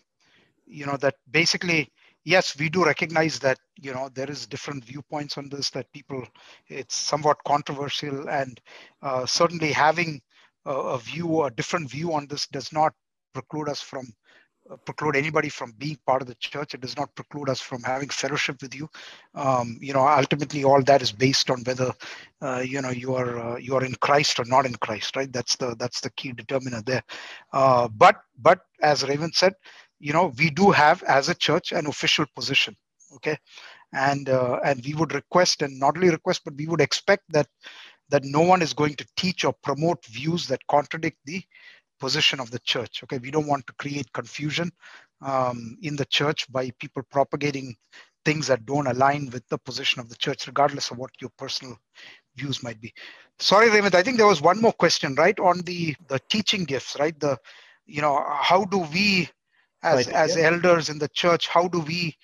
[0.68, 1.91] you know that basically,
[2.26, 5.69] yes, we do recognize that you know there is different viewpoints on this.
[5.71, 6.28] That people,
[6.67, 8.59] it's somewhat controversial, and
[9.03, 10.21] uh, certainly having
[10.65, 12.93] a, a view, a different view on this, does not
[13.34, 14.07] preclude us from
[14.71, 16.73] uh, preclude anybody from being part of the church.
[16.73, 18.89] It does not preclude us from having fellowship with you.
[19.36, 21.93] Um, you know, ultimately, all that is based on whether
[22.41, 25.32] uh, you know you are uh, you are in Christ or not in Christ, right?
[25.32, 27.03] That's the that's the key determiner there.
[27.53, 29.53] Uh, but but as Raven said,
[30.06, 32.76] you know, we do have as a church an official position,
[33.18, 33.38] okay,
[33.93, 37.47] and uh, and we would request and not only request, but we would expect that
[38.10, 41.41] that no one is going to teach or promote views that contradict the
[41.99, 43.01] position of the church.
[43.03, 44.72] Okay, we don't want to create confusion
[45.32, 47.76] um, in the church by people propagating
[48.26, 51.77] things that don't align with the position of the church, regardless of what your personal
[52.38, 52.94] views might be.
[53.40, 56.98] Sorry, Raymond, I think there was one more question, right, on the the teaching gifts,
[56.99, 57.19] right?
[57.19, 57.38] The,
[57.86, 59.30] you know, how do we,
[59.84, 60.47] as Right, as yeah.
[60.47, 62.18] elders in the church, how do we,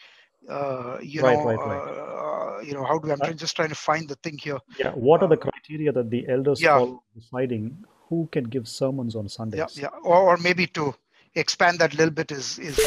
[0.49, 1.60] uh, you Right, know, right.
[1.60, 3.36] Uh, you know, how do I'm Right.
[3.36, 4.60] just trying to find the thing here.
[4.80, 4.91] Yeah.
[4.91, 6.80] What are the criteria that the elders Yeah.
[6.80, 9.78] follow deciding who can give sermons on Sundays?
[9.78, 9.99] yeah, yeah.
[10.03, 10.94] or, or maybe to
[11.36, 12.78] expand that a little bit is is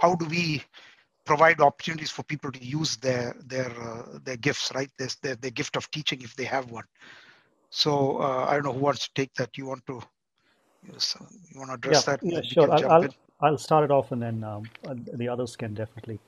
[0.00, 0.62] how do we
[1.24, 4.90] provide opportunities for people to use their their uh, their gifts, right?
[4.98, 6.84] There's their, their gift of teaching if they have one.
[7.70, 9.56] So uh, I don't know who wants to take that.
[9.56, 12.20] You want to uh, you want to address Yeah, that?
[12.24, 12.72] yeah, sure.
[12.72, 13.08] I'll, I'll?
[13.42, 16.20] I'll start it off and then um, uh, the others can definitely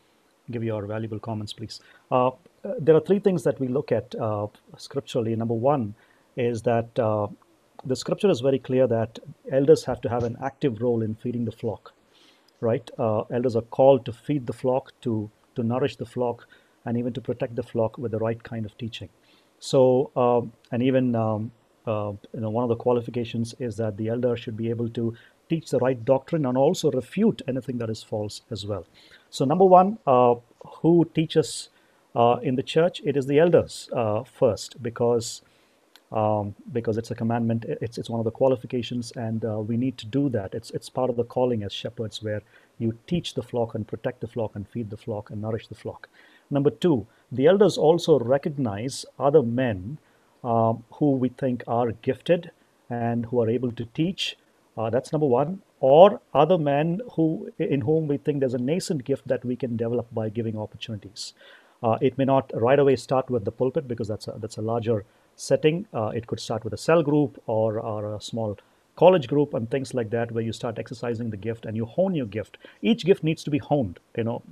[0.51, 1.80] give your valuable comments, please.
[2.10, 2.32] Uh, uh,
[2.78, 4.47] there are three things that we look at uh,
[4.78, 5.36] scripturally.
[5.36, 5.94] Number one
[6.36, 7.26] is that uh,
[7.84, 9.18] the scripture is very clear that
[9.51, 11.93] elders have to have an active role in feeding the flock,
[12.60, 12.90] right?
[12.98, 16.47] Uh, elders are called to feed the flock, to, to nourish the flock,
[16.86, 19.09] and even to protect the flock with the right kind of teaching.
[19.60, 21.52] So, um, and even um,
[21.86, 25.14] you know, one of the qualifications is that the elder should be able to
[25.53, 28.85] teach the right doctrine and also refute anything that is false as well.
[29.31, 30.35] So, number one, uh,
[30.81, 31.69] who teaches
[32.15, 33.01] uh, in the church?
[33.05, 35.43] It is the elders uh, first, because
[36.20, 37.65] um, because it's a commandment.
[37.87, 40.55] It's it's one of the qualifications, and uh, we need to do that.
[40.55, 42.43] It's it's part of the calling as shepherds, where
[42.79, 45.81] you teach the flock and protect the flock and feed the flock and nourish the
[45.85, 46.09] flock.
[46.51, 49.99] Number two, the elders also recognize other men
[50.45, 52.51] um, who we think are gifted
[52.91, 54.37] and who are able to teach.
[54.77, 55.62] Uh, that's number one.
[55.81, 59.77] or other men who in whom we think there's a nascent gift that we can
[59.77, 61.35] develop by giving opportunities.
[61.82, 64.62] Uh, it may not right away start with the pulpit because that's a, that's a
[64.62, 65.05] larger
[65.36, 65.86] setting.
[65.93, 68.57] Uh, it could start with a cell group or, or a small
[68.97, 72.15] college group and things like that where you start exercising the gift and you hone
[72.15, 72.59] your gift.
[72.81, 73.99] Each gift needs to be honed.
[74.16, 74.43] You know,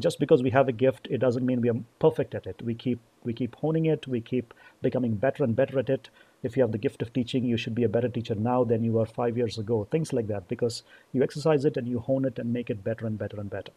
[0.00, 2.62] just because we have a gift, it doesn't mean we are perfect at it.
[2.62, 4.06] We keep we keep honing it.
[4.06, 6.08] We keep becoming better and better at it.
[6.42, 8.84] If you have the gift of teaching, you should be a better teacher now than
[8.84, 9.88] you were five years ago.
[9.90, 10.82] Things like that because
[11.12, 13.72] you exercise it and you hone it and make it better and better and better.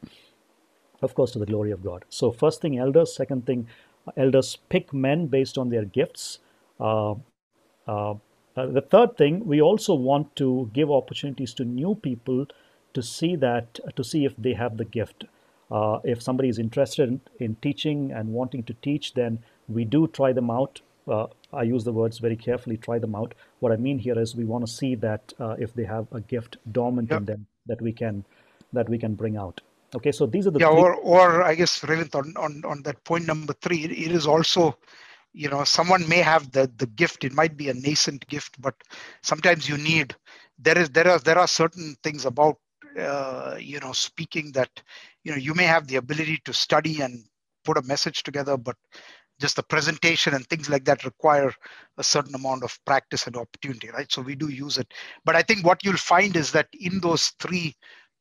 [1.01, 2.05] Of course to the glory of god.
[2.09, 3.15] So first thing elders.
[3.15, 3.67] Second thing
[4.15, 6.39] elders pick men based on their gifts.
[6.79, 7.15] Uh,
[7.87, 8.15] uh,
[8.55, 12.45] uh, the third thing we also want to give opportunities to new people
[12.93, 15.25] to see that to see if they have the gift.
[15.71, 19.39] Uh, if somebody is interested in, in, teaching and wanting to teach then
[19.69, 23.33] we do try them out uh, i use the words very carefully try them out.
[23.59, 26.21] What i mean here is we want to see that uh, if they have a
[26.21, 28.23] gift dormant in them that we can
[28.73, 29.61] that we can bring out.
[29.93, 33.03] Okay, so these are the yeah, or or I guess Revant on, on on that
[33.03, 34.77] point number three, it, it is also,
[35.33, 37.23] you know, someone may have the the gift.
[37.25, 38.75] It might be a nascent gift, but
[39.21, 40.15] sometimes you need
[40.59, 42.57] there is there are there are certain things about
[42.97, 44.69] uh, you know speaking that
[45.23, 47.25] you know you may have the ability to study and
[47.65, 48.77] put a message together, but
[49.41, 51.51] just the presentation and things like that require
[51.97, 54.11] a certain amount of practice and opportunity, right?
[54.11, 54.93] So we do use it.
[55.25, 57.75] But I think what you'll find is that in those three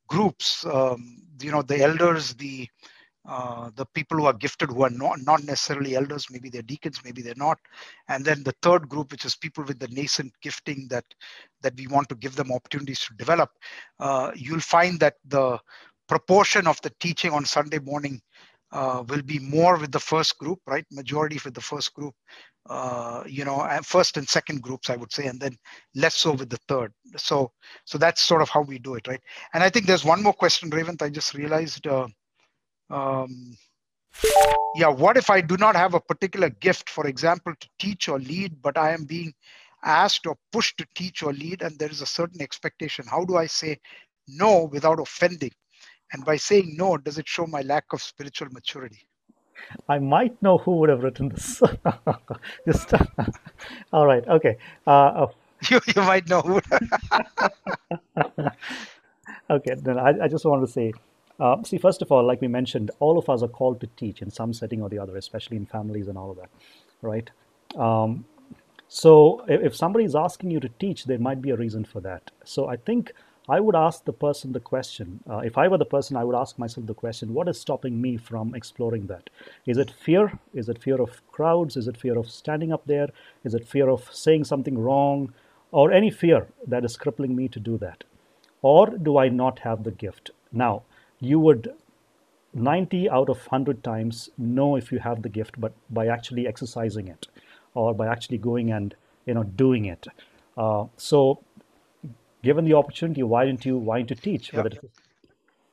[0.09, 2.69] groups, um, you know, the elders, the
[3.29, 7.03] uh, the people who are gifted who are not, not necessarily elders, maybe they're deacons,
[7.05, 7.59] maybe they're not.
[8.09, 11.05] And then the third group, which is people with the nascent gifting that
[11.61, 13.51] that we want to give them opportunities to develop.
[13.99, 15.59] Uh, you'll find that the
[16.09, 18.21] proportion of the teaching on Sunday morning
[18.73, 20.85] uh, will be more with the first group, right?
[20.91, 22.15] Majority with the first group,
[22.69, 25.57] uh, you know, first and second groups, I would say, and then
[25.95, 26.93] less so with the third.
[27.17, 27.53] So,
[27.85, 29.21] so that's sort of how we do it, right?
[29.55, 31.03] And I think there's one more question, Revant.
[31.03, 31.87] I just realized.
[31.87, 32.09] Uh,
[32.91, 33.57] um,
[34.75, 38.19] yeah, what if I do not have a particular gift, for example, to teach or
[38.19, 39.33] lead, but I am being
[39.85, 43.05] asked or pushed to teach or lead, and there is a certain expectation?
[43.09, 43.79] How do I say
[44.29, 45.51] no without offending?
[46.13, 49.07] And by saying no, does it show my lack of spiritual maturity?
[49.89, 51.63] I might know who would have written this.
[52.67, 52.95] Just
[53.93, 54.57] all right, okay.
[54.87, 55.27] Uh, uh,
[55.71, 56.61] you you might know who.
[59.51, 60.93] okay, then I, I just want to say,
[61.39, 64.23] uh, see, first of all, like we mentioned, all of us are called to teach
[64.23, 66.49] in some setting or the other, especially in families and all of that,
[67.03, 67.31] right?
[67.77, 68.25] Um,
[68.89, 72.01] so if, if somebody is asking you to teach, there might be a reason for
[72.01, 72.31] that.
[72.45, 73.13] So I think
[73.51, 75.21] I would ask the person the question.
[75.29, 78.01] Uh, if I were the person, I would ask myself the question what is stopping
[78.01, 79.29] me from exploring that?
[79.67, 80.39] Is it fear?
[80.55, 81.77] Is it fear of crowds?
[81.77, 83.09] Is it fear of standing up there?
[83.43, 85.35] Is it fear of saying something wrong?
[85.73, 88.05] Or any fear that is crippling me to do that?
[88.63, 90.31] Or do I not have the gift?
[90.53, 90.83] Now,
[91.19, 91.75] you would
[92.55, 97.09] 90 out of 100 times know if you have the gift, but by actually exercising
[97.09, 97.27] it
[97.75, 98.95] or by actually going and
[99.27, 100.07] you know doing it.
[100.57, 101.41] Uh, so
[102.43, 104.53] given the opportunity, why didn't you why didn't you teach?
[104.53, 104.65] Yeah.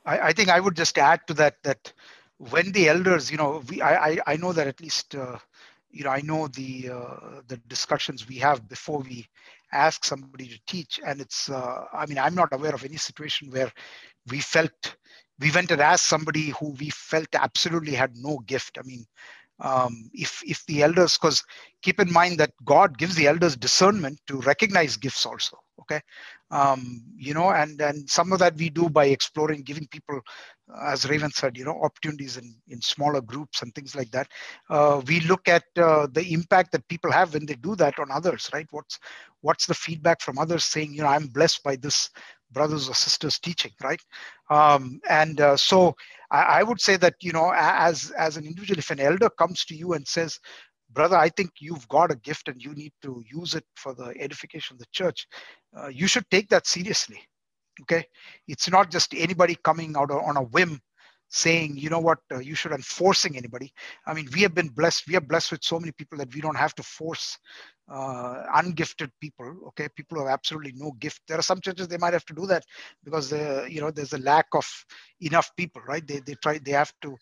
[0.05, 1.93] I, I think I would just add to that that
[2.37, 5.37] when the elders, you know, we I I, I know that at least uh,
[5.91, 9.27] you know I know the uh, the discussions we have before we
[9.73, 13.51] ask somebody to teach, and it's uh, I mean I'm not aware of any situation
[13.51, 13.71] where
[14.29, 14.95] we felt
[15.39, 18.77] we went and asked somebody who we felt absolutely had no gift.
[18.79, 19.05] I mean,
[19.59, 21.43] um, if if the elders, because
[21.81, 26.01] keep in mind that God gives the elders discernment to recognize gifts also okay?
[26.51, 30.21] Um, you know and and some of that we do by exploring giving people
[30.85, 34.27] as raven said you know opportunities in in smaller groups and things like that.
[34.69, 38.11] Uh, we look at uh, the impact that people have when they do that on
[38.11, 38.67] others right?
[38.71, 38.99] What's
[39.41, 42.09] what's the feedback from others saying you know i'm blessed by this
[42.51, 44.01] brothers or sisters teaching right?
[44.49, 45.95] Um, and uh, so
[46.31, 49.65] I, I, would say that you know as as an individual if an elder comes
[49.65, 50.39] to you and says
[50.89, 54.13] brother, I think you've got a gift and you need to use it for the
[54.19, 55.27] edification of the church.
[55.77, 57.21] Uh, you should take that seriously.
[57.81, 58.05] Okay.
[58.47, 60.79] It's not just anybody coming out on a whim
[61.29, 63.71] saying, you know what, uh, you should enforcing anybody.
[64.05, 65.07] I mean, we have been blessed.
[65.07, 67.37] We are blessed with so many people that we don't have to force
[67.91, 69.57] uh, ungifted people.
[69.67, 69.89] Okay.
[69.95, 71.21] People who have absolutely no gift.
[71.27, 72.63] There are some churches they might have to do that
[73.03, 74.65] because, uh, you know, there's a lack of
[75.19, 76.05] enough people, right?
[76.07, 77.17] They, they try, they have to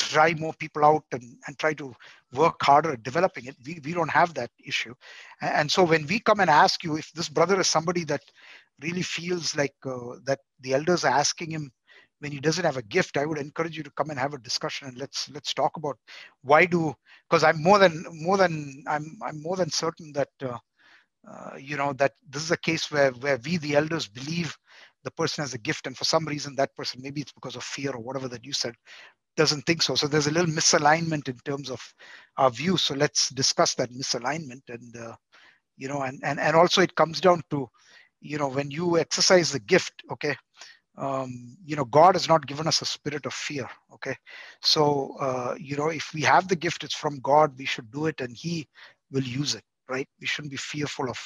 [0.00, 1.94] try more people out and, and try to
[2.32, 3.56] work harder at developing it.
[3.66, 4.94] We, we don't have that issue.
[5.42, 8.22] And so when we come and ask you if this brother is somebody that
[8.82, 11.70] really feels like uh, that the elders are asking him
[12.20, 14.38] when he doesn't have a gift, I would encourage you to come and have a
[14.38, 15.98] discussion and let's let's talk about
[16.42, 16.94] why do
[17.28, 20.58] because I'm more than more than I'm I'm more than certain that uh,
[21.28, 24.56] uh, you know that this is a case where where we the elders believe
[25.04, 27.64] the person has a gift and for some reason that person maybe it's because of
[27.64, 28.74] fear or whatever that you said
[29.40, 29.94] doesn't think so.
[29.94, 31.80] So there's a little misalignment in terms of
[32.36, 32.76] our view.
[32.76, 35.14] So let's discuss that misalignment and uh,
[35.78, 37.66] you know and, and and also it comes down to
[38.20, 40.36] you know when you exercise the gift okay
[40.98, 44.14] um, you know god has not given us a spirit of fear okay?
[44.60, 48.06] So uh, you know if we have the gift it's from god we should do
[48.06, 48.68] it and he
[49.10, 50.08] will use it right?
[50.20, 51.18] We shouldn't be fearful of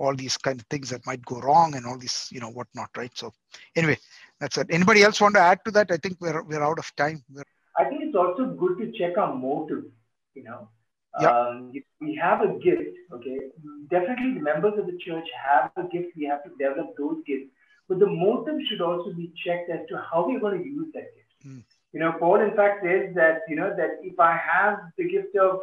[0.00, 2.90] all these kind of things that might go wrong and all these you know whatnot
[2.96, 3.14] right?
[3.14, 3.32] So
[3.76, 3.98] anyway
[4.40, 4.68] that's it.
[4.70, 5.90] Anybody else want to add to that?
[5.90, 7.22] I think we're we're out of time.
[7.32, 7.50] We're...
[7.80, 9.84] i think it's also good to check our motive
[10.34, 10.60] you know?
[11.20, 11.36] Yeah.
[11.36, 13.38] Um, we have a gift okay
[13.90, 16.16] definitely the members of the church have a gift.
[16.16, 17.50] We have to develop those gifts.
[17.88, 21.10] But the motive should also be checked as to how we're going to use that
[21.14, 21.46] gift.
[21.46, 21.64] Mm.
[21.92, 25.34] You know, Paul in fact says that, you know, that if I have the gift
[25.36, 25.60] of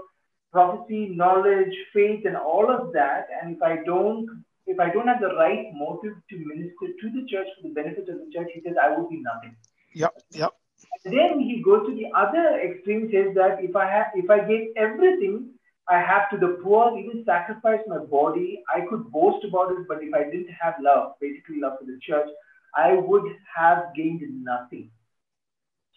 [0.52, 5.22] prophecy, knowledge, faith, and all of that, and if I don't if I don't have
[5.22, 8.61] the right motive to minister to the church for the benefit of the church, he
[8.61, 9.56] says I will be nothing.
[9.94, 10.52] Yep, yep.
[11.06, 14.40] And then he goes to the other extreme, says that if I have if I
[14.45, 15.52] gave everything
[15.90, 18.61] I have to the poor, even sacrifice my body.
[18.74, 21.98] I could boast about it, but if I didn't have love, basically love for the
[22.02, 22.28] church,
[22.76, 23.24] I would
[23.56, 24.91] have gained nothing.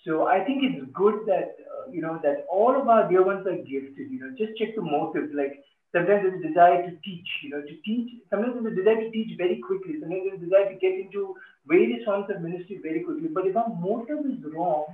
[0.06, 3.46] So I think it's good that uh, you know that all of our dear ones
[3.46, 4.10] are gifted.
[4.10, 5.32] You know, just check the motives.
[5.34, 5.62] Like
[5.92, 7.28] sometimes there's a desire to teach.
[7.42, 8.22] You know, to teach.
[8.30, 10.00] Sometimes there's a desire to teach very quickly.
[10.00, 11.36] Sometimes there's a desire to get into
[11.66, 13.28] various forms of ministry very quickly.
[13.28, 14.86] But if our motive is wrong,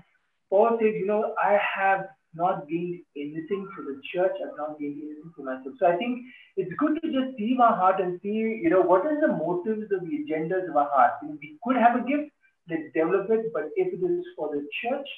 [0.50, 4.32] Paul says, you know, I have not gained anything for the church.
[4.42, 5.74] I've not gained anything for myself.
[5.78, 6.20] So I think
[6.56, 9.90] it's good to just see our heart and see, you know, what are the motives
[9.92, 11.12] of the agendas of our heart.
[11.22, 12.30] You know, we could have a gift,
[12.68, 15.09] let's develop it, but if it is for the church,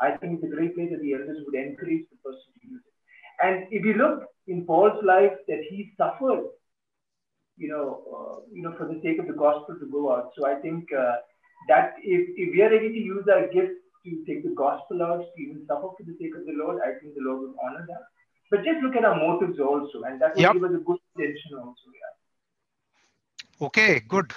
[0.00, 2.82] I think it's a great place that the elders would encourage the person to use
[2.86, 2.94] it.
[3.44, 6.44] And if you look in Paul's life, that he suffered,
[7.56, 10.30] you know, uh, you know, for the sake of the gospel to go out.
[10.36, 11.16] So I think uh,
[11.68, 15.24] that if, if we are ready to use our gifts to take the gospel out,
[15.36, 17.84] to even suffer for the sake of the Lord, I think the Lord will honor
[17.88, 18.04] that.
[18.50, 20.52] But just look at our motives also, and that will yep.
[20.54, 21.86] give us a good intention also.
[21.92, 23.66] Yeah.
[23.66, 24.32] Okay, good.